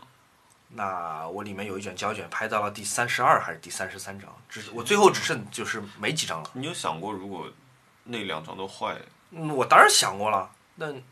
[0.69, 6.51] 那我里面有一卷胶卷，拍到了第三十二还是第三十三张，只我最后只剩就是没几张了。
[6.53, 7.51] 你有想过如果
[8.05, 8.97] 那两张都坏，
[9.33, 11.03] 嗯，我当然想过了，但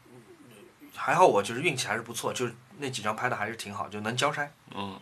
[0.95, 4.49] 还好我就是运气还是不错，就是那几张拍的还是挺好，就能交差。
[4.75, 5.01] 嗯，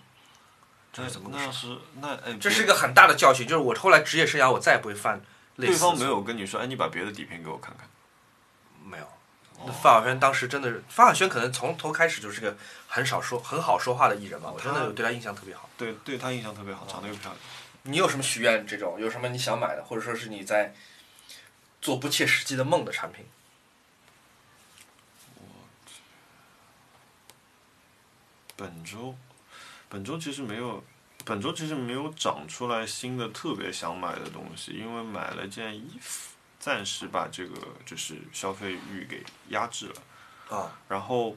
[0.93, 1.47] 这是怎么回事？
[1.47, 5.21] 那是那哎，这是一个很大的教训，就是我后来职业生涯我再也不会犯
[5.57, 5.73] 类似。
[5.73, 7.89] 对方没有跟你说，哎，你把别的底片给我看看。
[8.85, 9.07] 没有。
[9.67, 12.57] 那范晓萱当时真的是，范晓萱可能从头开始就是个
[12.89, 15.69] 很少说、很好说话的艺人吧，我真的有对她印象特别好。
[15.77, 17.37] 对，对他印象特别好，长得又漂亮。
[17.83, 18.67] 你有什么许愿？
[18.67, 20.75] 这种有什么你想买的，或者说是你在
[21.83, 23.27] 做不切实际的梦的产品？
[28.61, 29.17] 本周，
[29.89, 30.85] 本周其实没有，
[31.25, 37.57] 本周其实没有长出来新的特别想买的东西，因为买了件衣服，暂时把这个
[37.87, 39.95] 就是消费欲给压制了。
[40.55, 41.35] 啊，然后，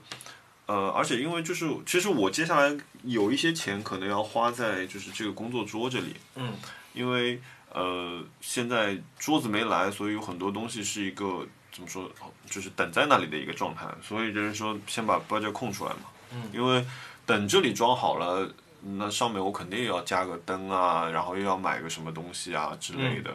[0.66, 6.54] 呃，而且因为就是，其实我接下来有一些钱可能要花在就是这个工作桌这里，嗯，
[6.92, 12.12] 因为呃现在桌子没来，所以有很多东西是一个怎么说，
[12.50, 16.84] 就是等在那里的一个状态，所以就是说先把 budget 空出来嘛，嗯，因为
[17.26, 18.54] 等这里装好了。
[18.86, 23.32] 那上面我肯定要加个灯啊，然后又要买个什么东西啊之类的。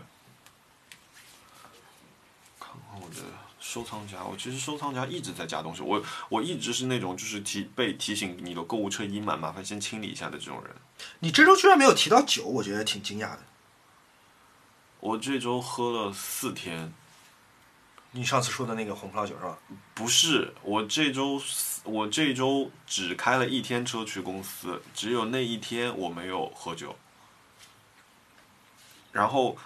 [2.61, 3.23] 看看我的
[3.59, 10.77] 收藏夹，我其实收藏夹一直在加东西，我我一直是那种就是提被提醒你的购物车已满，麻烦先清理一下的这种人。
[11.21, 13.41] 你这周居然没有提到酒，我觉得挺惊讶的。
[15.01, 16.93] 我这周喝了四天，
[18.11, 19.57] 你上次说的那个红葡萄酒是吧？
[19.95, 21.41] 不是我这周
[21.89, 26.95] 我这周只开了一天车去公司，只有那一天我没有喝酒。
[29.11, 29.57] 然后，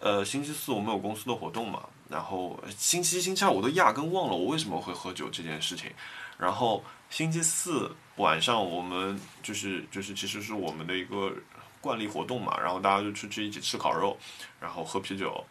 [0.00, 5.90] 呃，星期四我们有公司的活动嘛，然后星期一、星期二我都压根忘了我为什么会喝酒这件事情。
[6.38, 11.32] 然后星期四晚上我们就是就是其实是我们的一个
[11.80, 14.16] 惯例活动嘛，然后大家就出去一起吃烤肉，
[14.60, 15.44] 然后喝啤酒。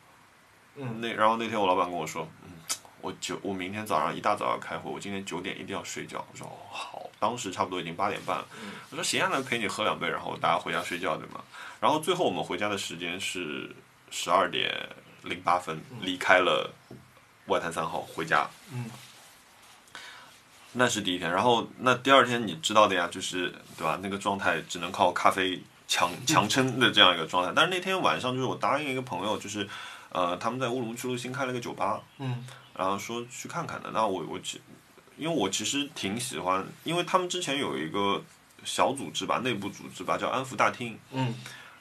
[0.76, 2.52] 嗯那然后那天我老板跟我说，嗯，
[3.02, 6.26] 我九我明天早上一大早要开会，我今天九点一定要睡觉。
[6.32, 8.46] 我说哦好，当时差不多已经八点半了。
[8.90, 11.42] 我说行啊，那陪你喝两杯，然后大家回家睡觉，对吗？
[11.80, 13.76] 然后最后我们回家的时间是
[14.10, 14.72] 十二点
[15.24, 16.72] 零八分，离开了
[17.48, 18.50] 外滩三号回家。
[18.72, 18.86] 嗯。
[20.74, 24.00] 那是第一天，然后那第二天你知道的呀，就是对吧？
[24.02, 27.52] 那个状态只能靠咖啡强强撑的这样一个状态。
[27.54, 29.68] 但是那天晚上就是我答应一个朋友，就是
[30.12, 32.46] 呃他们在乌鲁木齐路新开了个酒吧，嗯
[32.78, 33.92] 然后说去看看的。
[33.92, 34.62] 那我我其
[35.18, 38.24] 因为我其实挺喜欢，因为他们之前有一个
[38.64, 40.98] 小组织吧，内部组织吧，叫安福大厅。
[41.12, 41.34] 嗯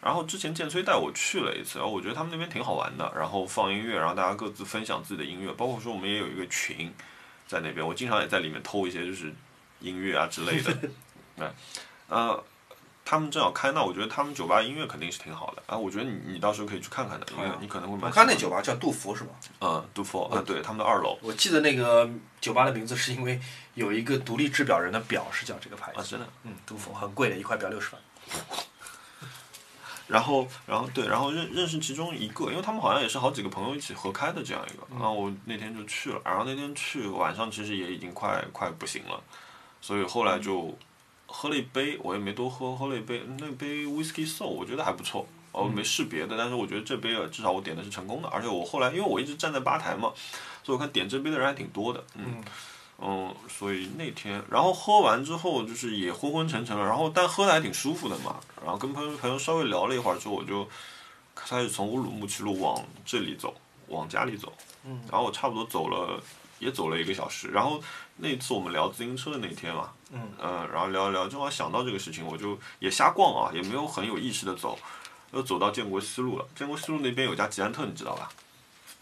[0.03, 6.91] 然后之前建崔带我去了一次，然后我觉得他们那边挺好玩的，然后放音乐，然后大家各自分享自己的音乐，包括说我们也有一个群
[7.47, 9.31] 在那边，我经常也在里面偷一些就是
[9.81, 10.75] 音乐啊之类的。
[11.37, 11.47] 对，
[12.09, 12.43] 呃，
[13.11, 19.31] 他们正好开，那我觉得他们酒吧音乐肯定是挺好的啊，我觉得你你到时候可以去看看的，因为你可能会蛮我看那喜欢酒吧叫杜甫是吧？
[19.61, 22.09] 嗯，杜甫啊，对，他们的二楼我记得那个
[22.41, 23.41] 酒吧的名字是因为
[23.75, 26.11] 有一个独立制表人的表是叫这个牌子啊，子。
[26.11, 26.29] 真的。
[26.45, 28.01] 嗯，杜甫很贵的，一块表六十万。
[30.07, 39.21] 然后，然后对，然后认认识其中一个，因为他们好像也是好几个朋友一起合开的这样一个，然后我那天就去了，然后那天去晚上其实也已经快快不行了，
[39.81, 40.79] 所以后来就
[41.33, 50.13] 喝了一杯，我也没多喝，喝了一杯那杯 whisky soul，我觉得还不错，我没试别的，但是我觉得这杯啊，至少我点的是成功的，而且我后来因为我一直站在吧台嘛，
[50.65, 52.43] 所以我看点这杯的人还挺多的，嗯。
[53.03, 58.37] 嗯，所以那天，然后喝完之后就是也昏昏沉沉了，然后但喝的还挺舒服的嘛。
[58.63, 60.69] 然后跟朋友朋友稍微聊了一会儿之后，我就
[61.35, 63.55] 开始从乌鲁木齐路往这里走，
[63.89, 64.53] 往家里走。
[64.85, 66.23] 嗯，然后我差不多走了，
[66.59, 67.49] 也走了一个小时。
[67.49, 67.81] 然后
[68.21, 74.79] 那次我们聊自行车的那天嘛，嗯呃，然后聊一聊，正好想到这个事情，我就也瞎逛啊，也没有很有意识的走，
[75.33, 76.47] 又走到建国西路了。
[76.55, 78.31] 建国西路那边有家吉安特，你知道吧？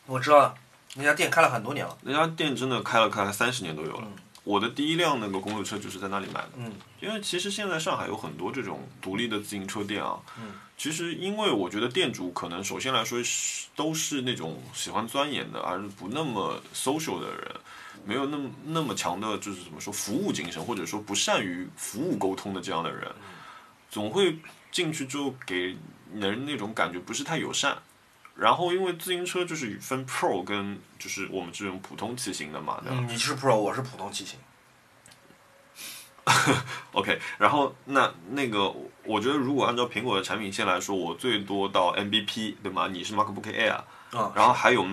[0.06, 0.54] 我知道了，
[0.94, 1.96] 那家店开了很多年了。
[2.02, 4.02] 那家店真的开了开了三十年都有了。
[4.02, 4.12] 嗯
[4.44, 6.48] 我的第一辆那个公路车就是在那里买的。
[6.56, 10.18] 嗯，因为其实现在上海有很多这种独立的自行车店啊。
[10.38, 17.54] 嗯，其实因为我觉得店主可能首先来说是都是那种喜欢钻研的，而不那么 social 的人，
[18.08, 23.06] 没有那么那么强的就是怎么说服务精神，或者说不善于服务沟通的这样的人，
[23.90, 24.38] 总会
[24.72, 25.76] 进去之后给
[26.14, 27.76] 人那种感觉不是太友善。
[28.34, 32.96] 然后因为自行车就是分 Pro 跟就是我们这种普通骑行的嘛，对吧？
[32.98, 34.38] 嗯，你是 Pro，我是普通骑行。
[36.92, 42.88] OK，然后那那个，我觉得如果按照苹果的产品线来说，我最多到 MVP 对吗？
[42.88, 43.82] 你是 MacBook Air，
[44.16, 44.86] 啊，然后还有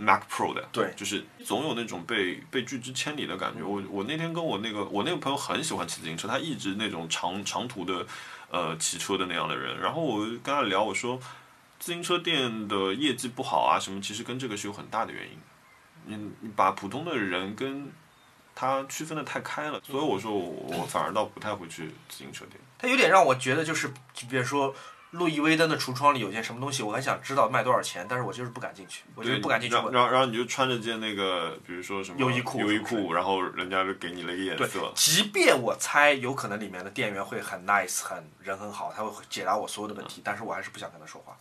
[0.00, 3.62] Mac Pro 的，对就是总有那种被被拒之千里的感觉。
[3.62, 8.06] 我我那天跟我那个我那个朋友很喜欢骑自行车，他一直那种长长途的
[8.50, 9.78] 呃骑车的那样的人。
[9.78, 11.20] 然后我跟他聊，我说
[11.78, 15.38] 自行车店的业绩不好啊什么，其实跟这个是有很大的原因。
[16.06, 17.92] 你你把普通的人跟
[18.54, 22.58] 他区分的太开了，所以我说我我反而倒不太会去自行车店。
[22.78, 24.74] 他有点让我觉得就是，就比如说
[25.12, 29.92] 路易威登的橱窗里有件什么东西，我很想知道卖多少钱，但是我就是不敢进去，我就是不敢进去问。
[29.92, 41.36] 然后然后你就穿着件那个，比如说什么优衣库优衣库，然后人家就给你了一个颜对色，，即便我猜有可能里面的店员会很 nice，很人很好，他会解答我所有的问题，但是我还是不想跟他说话，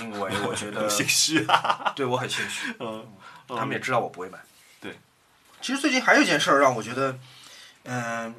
[0.00, 1.92] 因为我觉 得心虚啊。
[1.94, 3.06] 对我很心虚， 嗯，
[3.48, 4.38] 他们也知道我不会买。
[4.80, 4.98] 对，
[5.60, 7.18] 其实最近还有一件事儿让我觉得，
[7.84, 8.34] 嗯、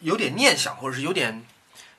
[0.00, 1.42] 有点念想，或者是有点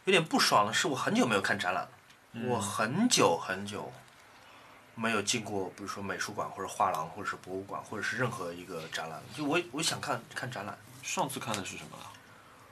[0.06, 1.90] 有点不爽的是，我很久没有看展览了，
[2.34, 3.92] 我很久很久
[4.96, 10.78] 没有进过，比如说美术馆或者画廊，或者是博物馆，或者是任何一个展览，就我我想看看展览。
[11.04, 12.14] 上次看的是什么啊？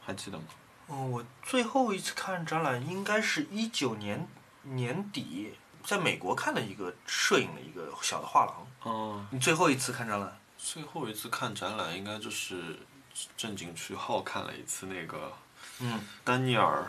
[0.01, 0.43] 还记得吗？
[0.87, 4.27] 嗯，我最后一次看展览应该是一九年
[4.63, 5.53] 年底，
[5.83, 8.67] 在美国看了一个摄影的一个小的画廊。
[8.85, 10.39] 嗯，你最后一次看展览？
[10.57, 12.77] 最后一次看展览应该就是
[13.35, 15.33] 正经去好看了一次那个
[15.79, 16.87] 嗯丹尼尔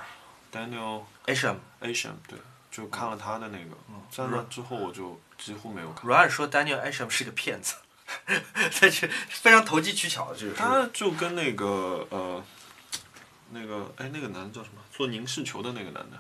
[0.52, 1.56] Daniel，H&M。
[1.80, 2.38] Asian，对，
[2.70, 3.76] 就看了他的那个，
[4.10, 6.06] 在那之后我就几乎没有看。
[6.06, 7.74] 软软说 Daniel Asham 是个骗子，
[8.26, 12.42] 他是非常投机取巧的，就是他就跟那个呃，
[13.50, 14.80] 那个哎，那个男的叫什么？
[14.92, 16.18] 做凝视球的那个男的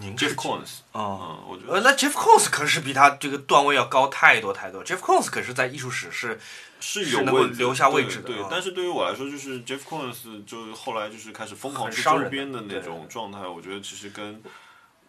[0.00, 1.20] 凝 Jeff 视 Koons，哦。
[1.20, 4.84] 嗯，我觉得呃，那 Jeff Koons 可是比他这个段位要高太多太多。
[4.84, 6.40] Jeff Koons 可是在艺术史是
[6.80, 14.42] 是是能够留下位置的对，但是对于我来说，就是 Jeff Koons 就后来就是开始疯狂吃很伤人的周边的那种状态，我觉得其实跟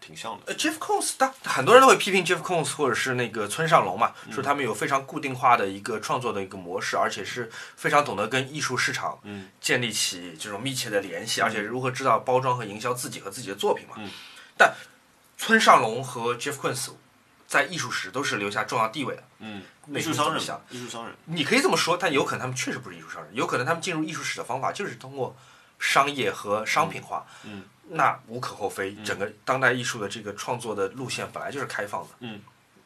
[0.05, 0.41] 挺像的。
[0.47, 13.95] 呃 Jeff Koons，他很多人都会批评 Jeff Koons 或者是那个村上隆嘛，说他们有非常固定化的一个创作的一个模式，而且是非常懂得跟艺术市场嗯建立起这种密切的联系，而且如何知道包装和营销自己和自己的作品嘛。
[13.97, 14.09] 嗯
[14.57, 14.75] 但
[15.37, 16.91] 村上隆和 Jeff Koons
[17.47, 19.23] 在艺术史都是留下重要地位的。
[19.39, 25.35] 嗯，美艺术商人艺术商人，你可以这么说，但有可能他们确实不是艺术商人，有可能他们进入艺术史的方法就是通过
[25.83, 27.25] 商业和商品化。
[27.43, 32.09] 嗯那无可厚非，整个当代艺术的这个创作的路线本来就是开放的。
[32.21, 32.41] 嗯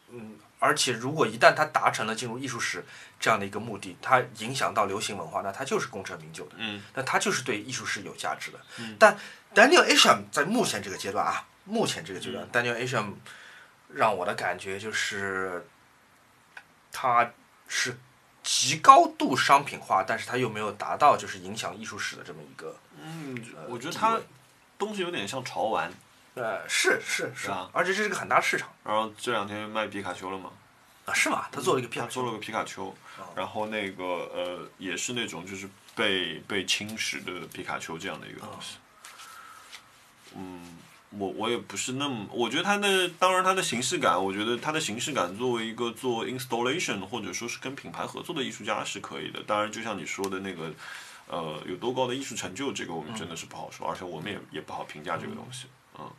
[0.09, 2.83] 嗯，而且如果一旦它达成了进入艺术史
[3.19, 6.55] 这样的一个目的，它影响到流行文化，那它就是功成名就的。
[6.57, 8.59] 嗯那它就是对艺术是有价值的。
[8.79, 9.15] 嗯但
[9.53, 13.13] Daniel Asham 在目前这个阶段啊，目前这个阶段、d a n i e l Asham
[13.93, 15.65] 让我的感觉就是，
[16.91, 17.31] 他
[17.67, 17.95] 是
[18.43, 22.75] 极高度商品化，但是他又没有达到就是影响艺术史的这么一个。
[22.99, 23.39] 嗯，
[23.69, 24.19] 我觉得它
[24.77, 25.91] 东西有点像潮玩，
[26.33, 30.51] 呃，是是是啊，而且这是个很大市场然后这两天卖皮卡丘了嘛，
[31.05, 31.45] 啊，是吗？
[31.51, 32.95] 他做了一个片他做了个皮卡丘，
[33.35, 38.77] 然后那个呃也是那种就是被被侵蚀的皮卡丘这样的一个东西。
[40.35, 40.77] 嗯，
[41.11, 49.41] 我我也不是那么，我觉得它的当然它的形式感，我觉得它的形式感作为一个做 installation 或者说是跟品牌合作的艺术家是可以的。
[49.45, 50.71] 当然，就像你说的那个。
[51.27, 55.67] 呃，有多高的艺术成就，这个我们真的是不好说，而且我们也也不好评价这个东西。
[55.99, 56.11] 嗯，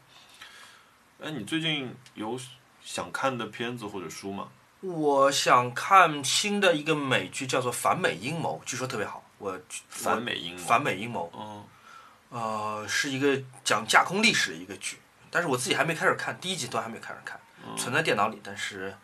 [1.23, 2.39] 哎，你最近有
[2.83, 4.49] 想看的片子或者书吗？
[4.81, 9.25] 我想看新的一个美剧，叫做《反美阴谋》，据说特别好。
[9.39, 11.65] 我反美阴谋反美阴谋，嗯
[12.31, 14.99] 呃，是一个讲架空历史的一个剧，
[15.31, 17.41] 但是我自己还没开始看，第一集都还没开始看，
[17.77, 18.95] 存在电脑里，但是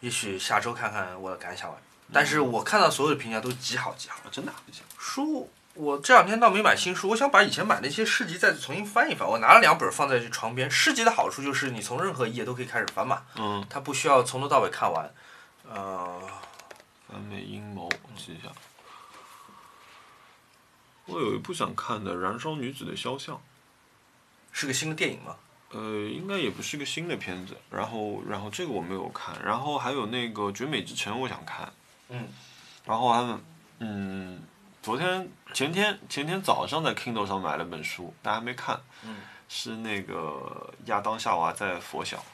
[0.00, 1.78] 也许下周看看我的感想吧。
[2.12, 4.16] 但是我看到所有的评价都极好极好。
[4.24, 4.56] 啊，真的啊，
[4.98, 9.28] 书我这两天倒没买新书，我想把以前买那些诗集再重新翻一翻。
[9.28, 10.70] 我拿了两本放在床边。
[10.70, 15.12] 诗集的好处就是你从任何一页都可以开始翻嘛，嗯，它不需要从头到尾看完。
[15.68, 16.22] 呃，
[17.08, 18.48] 完美阴谋，我记一下。
[21.04, 23.36] 我有一部想看的《燃烧女子的肖像》，
[24.52, 25.36] 是个新的电影吗？
[25.70, 27.54] 呃，应该也不是个新的片子。
[27.70, 29.36] 然后，然后这个我没有看。
[29.44, 31.70] 然后还有那个《绝美之城》，我想看。
[32.08, 32.28] 嗯。
[32.84, 33.40] 然后还有，
[33.80, 34.40] 嗯，
[34.80, 38.80] 昨天前天前天早上在 Kindle 上买了本书，大家没看。
[39.02, 39.16] 嗯，
[39.48, 42.24] 是那个亚当夏娃在佛小，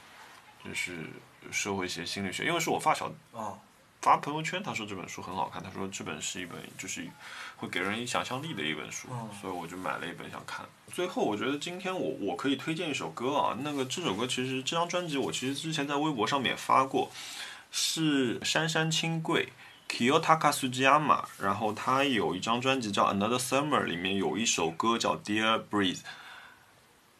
[0.63, 1.07] 就是
[1.51, 3.57] 社会学心理学，因为是我发小啊，
[4.03, 7.09] 发朋友圈，他说这本书很好看，他说这本是一本就是
[7.57, 10.67] 会给人想象力的一本书，嗯所以我就买了一本想看。
[10.93, 17.11] 最后，我觉得今天我我可以推荐一首歌啊，那个这首歌其实这张专辑我其实之前在微博上面也发过，
[17.71, 19.51] 是杉杉清贵。
[19.93, 25.97] Kiyotaka Sugiyama，然后他有一张专辑叫《Another Summer》，里面有一首歌叫《Dear Breeze》，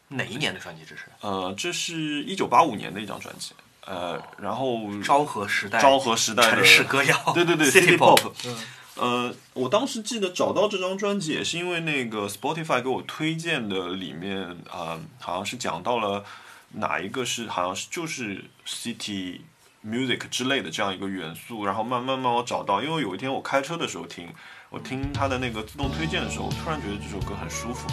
[0.07, 1.03] 哪一年的专辑这是？
[1.21, 3.53] 呃，这是一九八五年的一张专辑，
[3.85, 8.57] 呃，然后昭和时代，昭和时代的城市歌谣， 对对对 City Pop Pop，嗯
[8.95, 16.23] 呃，我当时记得找到这张专辑，也是因为那个 Spotify 给我推荐的，里面啊、呃好像是讲到了
[16.71, 19.41] 哪一个是好像是就是 City
[19.85, 24.27] Music 之类的这样一个元素，然后慢慢慢慢我找到，因为有一天我开车的时候听，
[24.69, 27.87] 我听它的那个自动推荐的时候，突然觉得这首歌很舒服，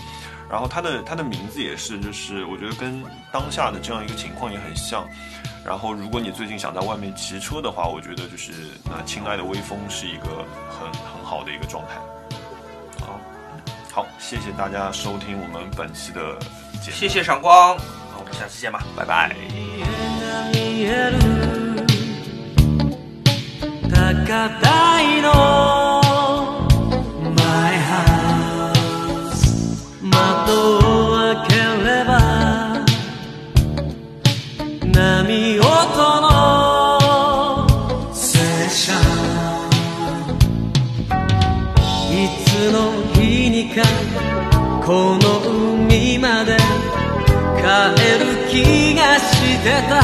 [0.48, 5.06] 然后它的它的名字也是，就是我觉得跟当下的这样一个情况也很像。
[5.62, 8.50] 然后，如果你最近想在外面骑车的话，我觉得就是
[8.86, 12.00] 那亲爱的微风是一个很很好的一个状态。
[12.98, 13.20] 好，
[13.92, 16.38] 好，谢谢大家收听我们本期的
[16.80, 17.76] 节目，谢谢赏光，
[18.10, 19.36] 那我们下期见吧，拜拜。
[24.12, 24.16] 高
[24.60, 26.02] 台の
[27.22, 29.30] My house
[30.02, 30.80] 窓を
[31.14, 31.54] 開け
[31.84, 32.10] れば
[34.92, 35.64] 波音
[36.22, 36.26] の
[38.12, 38.98] セッション
[42.12, 42.78] いつの
[43.14, 43.84] 日にか
[44.84, 45.24] この
[45.86, 47.62] 海まで帰
[48.18, 48.52] る気
[48.96, 49.99] がしてた。